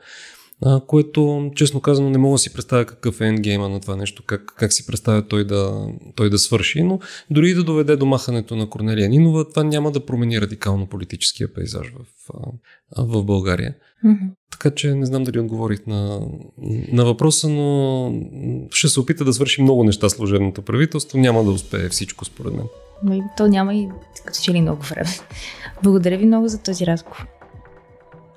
а, 0.64 0.80
което, 0.86 1.50
честно 1.54 1.80
казано, 1.80 2.10
не 2.10 2.18
мога 2.18 2.34
да 2.34 2.38
си 2.38 2.52
представя 2.52 2.84
какъв 2.84 3.20
е 3.20 3.26
ендгейма 3.26 3.68
на 3.68 3.80
това 3.80 3.96
нещо, 3.96 4.22
как, 4.26 4.54
как 4.56 4.72
си 4.72 4.86
представя 4.86 5.28
той 5.28 5.44
да, 5.44 5.86
той 6.14 6.30
да 6.30 6.38
свърши, 6.38 6.82
но 6.82 6.98
дори 7.30 7.54
да 7.54 7.64
доведе 7.64 7.96
до 7.96 8.06
махането 8.06 8.56
на 8.56 8.70
Корнелия 8.70 9.08
Нинова, 9.08 9.48
това 9.48 9.64
няма 9.64 9.90
да 9.90 10.06
промени 10.06 10.40
радикално 10.40 10.86
политическия 10.86 11.54
пейзаж 11.54 11.92
в, 11.92 12.30
в 12.98 13.24
България. 13.24 13.74
Mm-hmm. 14.04 14.28
Така 14.50 14.74
че 14.74 14.94
не 14.94 15.06
знам 15.06 15.24
дали 15.24 15.40
отговорих 15.40 15.86
на, 15.86 16.20
на 16.92 17.04
въпроса, 17.04 17.48
но 17.48 18.12
ще 18.70 18.88
се 18.88 19.00
опита 19.00 19.24
да 19.24 19.32
свърши 19.32 19.62
много 19.62 19.84
неща 19.84 20.08
служебното 20.08 20.62
правителство. 20.62 21.18
Няма 21.18 21.44
да 21.44 21.50
успее 21.50 21.88
всичко, 21.88 22.24
според 22.24 22.54
мен. 22.54 22.66
Но 23.04 23.14
и 23.14 23.22
то 23.36 23.48
няма 23.48 23.74
и 23.74 23.88
като 24.24 24.38
че 24.42 24.52
ли 24.52 24.60
много 24.60 24.82
време. 24.82 25.10
Благодаря 25.82 26.18
ви 26.18 26.26
много 26.26 26.48
за 26.48 26.62
този 26.62 26.86
разговор. 26.86 27.26